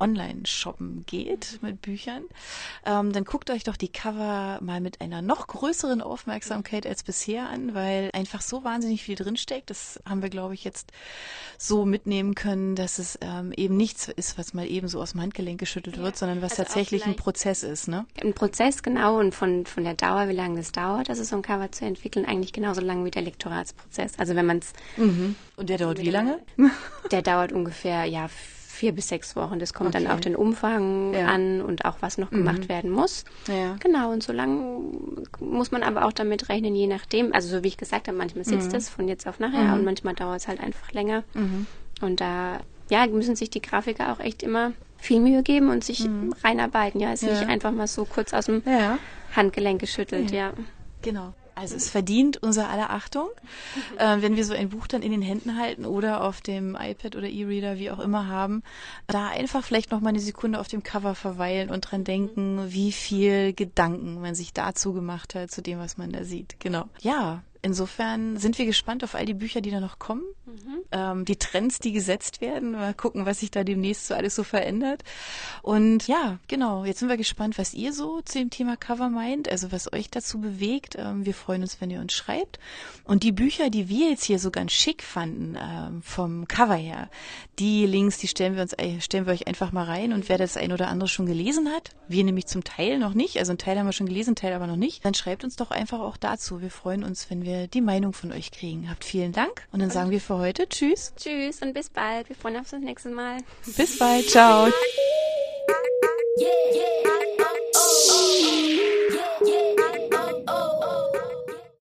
online 0.01 0.47
shoppen 0.47 1.05
geht 1.07 1.59
mit 1.63 1.81
Büchern, 1.83 2.25
ähm, 2.85 3.13
dann 3.13 3.25
guckt 3.25 3.51
euch 3.51 3.65
doch 3.65 3.77
die 3.77 3.89
Cover 3.89 4.59
mal 4.61 4.81
mit 4.81 5.01
einer 5.01 5.23
noch 5.23 5.47
größeren 5.47 6.01
Aufmerksamkeit 6.01 6.87
als 6.87 7.03
bisher 7.03 7.49
an, 7.49 7.75
weil 7.75 8.11
einfach 8.13 8.43
so 8.43 8.65
wahnsinnig 8.65 9.03
viel 9.03 9.15
drinsteckt. 9.15 9.71
Das 9.71 10.01
haben 10.09 10.23
wir, 10.23 10.31
glaube 10.31 10.55
ich, 10.55 10.65
jetzt 10.65 10.93
so 11.59 11.85
mitnehmen 11.85 12.35
können, 12.35 12.75
dass 12.75 12.99
es 12.99 13.19
ähm, 13.21 13.53
eben 13.57 13.77
nichts 13.77 14.09
ist, 14.09 14.39
was 14.39 14.55
mal 14.55 14.67
eben 14.67 14.89
so 14.89 15.01
aus 15.01 15.13
dem 15.13 15.21
Handgelenk 15.21 15.61
geschüttelt 15.61 15.97
ja, 15.97 16.03
wird, 16.03 16.17
sondern 16.17 16.43
was 16.43 16.53
also 16.53 16.65
tatsächlich 16.65 17.07
ein 17.07 17.17
Prozess 17.17 17.63
ist. 17.63 17.89
Ne? 17.89 18.07
Ein 18.21 18.35
Prozess, 18.35 18.83
genau, 18.83 19.19
und 19.19 19.35
von, 19.35 19.67
von 19.67 19.85
der 19.85 19.95
Dauer, 19.95 20.29
wie 20.29 20.35
lange 20.35 20.57
das 20.57 20.73
dauert, 20.73 21.09
also 21.09 21.23
so 21.23 21.37
ein 21.37 21.43
Cover 21.43 21.71
zu 21.71 21.85
entwickeln, 21.85 22.27
eigentlich 22.27 22.53
genauso 22.53 22.81
lange 22.81 23.05
wie 23.05 23.11
der 23.11 23.23
Lektoratsprozess. 23.23 24.19
Also 24.19 24.35
wenn 24.35 24.47
man 24.47 24.59
es... 24.59 24.73
Mhm. 24.97 25.37
Und 25.57 25.69
der 25.69 25.79
dauert 25.79 25.99
wie 25.99 26.11
lange? 26.11 26.41
Der 27.11 27.23
dauert 27.23 27.53
ungefähr, 27.53 28.05
ja, 28.05 28.29
vier 28.73 28.93
bis 28.93 29.09
sechs 29.09 29.37
Wochen. 29.37 29.59
Das 29.59 29.75
kommt 29.75 29.95
okay. 29.95 30.03
dann 30.03 30.13
auf 30.13 30.21
den 30.21 30.35
Umfang 30.35 31.13
ja. 31.13 31.27
an 31.27 31.61
und 31.61 31.85
auch 31.85 31.97
was 32.01 32.19
noch 32.19 32.31
gemacht 32.31 32.63
mhm. 32.63 32.69
werden 32.69 32.91
muss. 32.91 33.25
Ja. 33.47 33.77
Genau, 33.81 34.11
und 34.11 34.23
so 34.23 34.33
lange 34.33 34.81
muss 35.41 35.71
man 35.71 35.83
aber 35.83 36.07
auch 36.07 36.13
damit 36.13 36.49
rechnen, 36.49 36.75
je 36.75 36.87
nachdem. 36.87 37.33
Also 37.33 37.49
so 37.49 37.63
wie 37.63 37.69
ich 37.69 37.77
gesagt 37.77 38.09
habe, 38.09 38.17
manchmal 38.17 38.45
sitzt 38.45 38.71
mhm. 38.71 38.77
es 38.77 38.89
von 38.89 39.09
jetzt 39.09 39.29
auf 39.29 39.39
nachher 39.39 39.65
mhm. 39.65 39.75
und 39.75 39.85
manchmal 39.85 40.15
dauert 40.15 40.41
es 40.41 40.49
halt 40.49 40.61
einfach 40.61 40.91
länger. 40.93 41.23
Mhm. 41.35 41.67
Und 42.01 42.21
da 42.21 42.61
ja, 42.91 43.07
müssen 43.07 43.37
sich 43.37 43.51
die 43.51 43.63
Grafiker 43.63 44.13
auch 44.13 44.21
echt 44.21 44.43
immer 44.43 44.73
viel 44.99 45.21
Mühe 45.21 45.43
geben 45.43 45.69
und 45.69 45.85
sich 45.85 46.07
mhm. 46.07 46.35
reinarbeiten. 46.43 47.01
Ja, 47.01 47.13
ist 47.13 47.23
ja. 47.23 47.31
nicht 47.31 47.47
einfach 47.47 47.73
mal 47.73 47.87
so 47.87 48.05
kurz 48.05 48.33
aus 48.33 48.47
dem 48.47 48.63
Handgelenk 49.37 49.81
geschüttelt, 49.81 50.31
ja. 50.31 50.53
Genau. 51.03 51.35
Also 51.55 51.77
es 51.77 51.91
verdient 51.91 52.43
unser 52.43 52.69
aller 52.69 52.91
Achtung, 52.91 53.29
äh, 53.99 54.21
wenn 54.21 54.37
wir 54.37 54.45
so 54.45 54.55
ein 54.55 54.71
Buch 54.71 54.87
dann 54.87 55.03
in 55.03 55.11
den 55.11 55.23
Händen 55.23 55.59
halten 55.59 55.85
oder 55.85 56.25
auf 56.25 56.41
dem 56.41 56.77
iPad 56.81 57.17
oder 57.17 57.29
E-Reader, 57.29 57.79
wie 57.79 57.91
auch 57.91 57.99
immer 57.99 58.27
haben, 58.27 58.63
da 59.07 59.29
einfach 59.29 59.65
vielleicht 59.65 59.91
noch 59.91 60.01
mal 60.01 60.11
eine 60.11 60.21
Sekunde 60.21 60.61
auf 60.61 60.69
dem 60.69 60.83
Cover 60.83 61.15
verweilen 61.15 61.71
und 61.71 61.81
dran 61.83 62.05
denken, 62.05 62.73
wie 62.73 62.93
viel 62.93 63.53
Gedanken 63.53 64.21
man 64.21 64.35
sich 64.35 64.53
dazu 64.53 64.93
gemacht 64.93 65.35
hat, 65.35 65.51
zu 65.51 65.63
dem, 65.63 65.79
was 65.79 65.99
man 65.99 66.11
da 66.13 66.25
sieht. 66.25 66.57
Genau. 66.61 66.85
Ja, 67.01 67.43
insofern 67.63 68.37
sind 68.37 68.59
wir 68.59 68.67
gespannt 68.67 69.05
auf 69.05 69.15
all 69.15 69.25
die 69.25 69.35
Bücher, 69.35 69.61
die 69.61 69.71
da 69.71 69.81
noch 69.81 69.99
kommen, 69.99 70.25
mhm. 70.47 70.82
Ähm, 70.93 71.25
die 71.25 71.37
Trends, 71.37 71.79
die 71.79 71.93
gesetzt 71.93 72.41
werden. 72.41 72.73
Mal 72.73 72.95
gucken, 72.95 73.27
was 73.27 73.41
sich 73.41 73.51
da 73.51 73.63
demnächst 73.63 74.09
so 74.09 74.15
alles 74.15 74.35
so 74.35 74.43
verändert. 74.43 75.05
Und 75.63 76.09
ja, 76.09 76.39
genau, 76.49 76.85
jetzt 76.85 76.99
sind 76.99 77.09
wir 77.09 77.17
gespannt, 77.17 77.59
was 77.59 77.75
ihr 77.75 77.93
so 77.93 78.21
zu 78.23 78.39
dem 78.39 78.51
Thema 78.51 78.77
Cover 78.77 79.09
meint, 79.09 79.49
also 79.49 79.71
was 79.71 79.93
euch 79.93 80.11
dazu 80.11 80.41
bewegt. 80.41 80.97
Ähm, 80.99 81.25
wir 81.25 81.35
freuen 81.35 81.63
uns, 81.63 81.81
wenn 81.81 81.91
ihr 81.91 82.01
uns 82.01 82.13
schreibt. 82.13 82.59
Und 83.05 83.23
die 83.23 83.33
Bücher, 83.33 83.71
die 83.71 83.89
wir 83.89 84.11
jetzt 84.11 84.25
hier 84.25 84.41
so 84.41 84.51
ganz 84.51 84.73
schick 84.73 85.03
fanden, 85.03 85.57
ähm, 85.57 86.03
vom 86.03 86.49
Cover 86.49 86.75
her, 86.75 87.09
die 87.61 87.87
Links, 87.87 88.19
die 88.19 88.29
stellen 88.29 88.57
wir 88.57 88.63
uns, 88.63 88.73
äh, 88.73 89.01
stellen 89.01 89.27
wir 89.27 89.33
euch 89.33 89.47
einfach 89.47 89.71
mal 89.71 89.85
rein. 89.85 90.13
Und 90.13 90.29
wer 90.29 90.39
das 90.39 90.57
ein 90.57 90.73
oder 90.73 90.89
andere 90.89 91.09
schon 91.09 91.27
gelesen 91.27 91.69
hat, 91.69 91.91
wir 92.09 92.25
nämlich 92.25 92.47
zum 92.47 92.65
Teil 92.65 92.99
noch 92.99 93.15
nicht, 93.15 93.39
also 93.39 93.53
ein 93.53 93.59
Teil 93.59 93.79
haben 93.79 93.87
wir 93.87 93.93
schon 93.93 94.09
gelesen, 94.09 94.35
Teil 94.35 94.53
aber 94.53 94.67
noch 94.67 94.77
nicht, 94.77 95.05
dann 95.05 95.15
schreibt 95.15 95.45
uns 95.45 95.55
doch 95.55 95.71
einfach 95.71 96.01
auch 96.01 96.17
dazu. 96.17 96.61
Wir 96.61 96.71
freuen 96.71 97.05
uns, 97.05 97.31
wenn 97.31 97.45
wir 97.45 97.53
wir 97.53 97.67
die 97.69 97.81
Meinung 97.81 98.13
von 98.13 98.33
euch 98.33 98.51
kriegen. 98.51 98.89
Habt 98.91 99.05
vielen 99.05 99.33
Dank 99.33 99.67
und 99.73 99.81
dann 99.81 99.91
sagen 99.91 100.11
wir 100.11 100.21
für 100.21 100.39
heute 100.39 100.69
Tschüss. 100.69 100.82
Tschüss. 100.83 101.13
Tschüss 101.17 101.63
und 101.63 101.75
bis 101.75 101.89
bald. 101.89 102.29
Wir 102.29 102.35
freuen 102.35 102.57
uns 102.57 102.67
auf 102.67 102.71
das 102.73 102.81
nächste 102.81 103.11
Mal. 103.11 103.39
Bis 103.77 103.97
bald. 103.99 104.29
Ciao. 104.29 104.69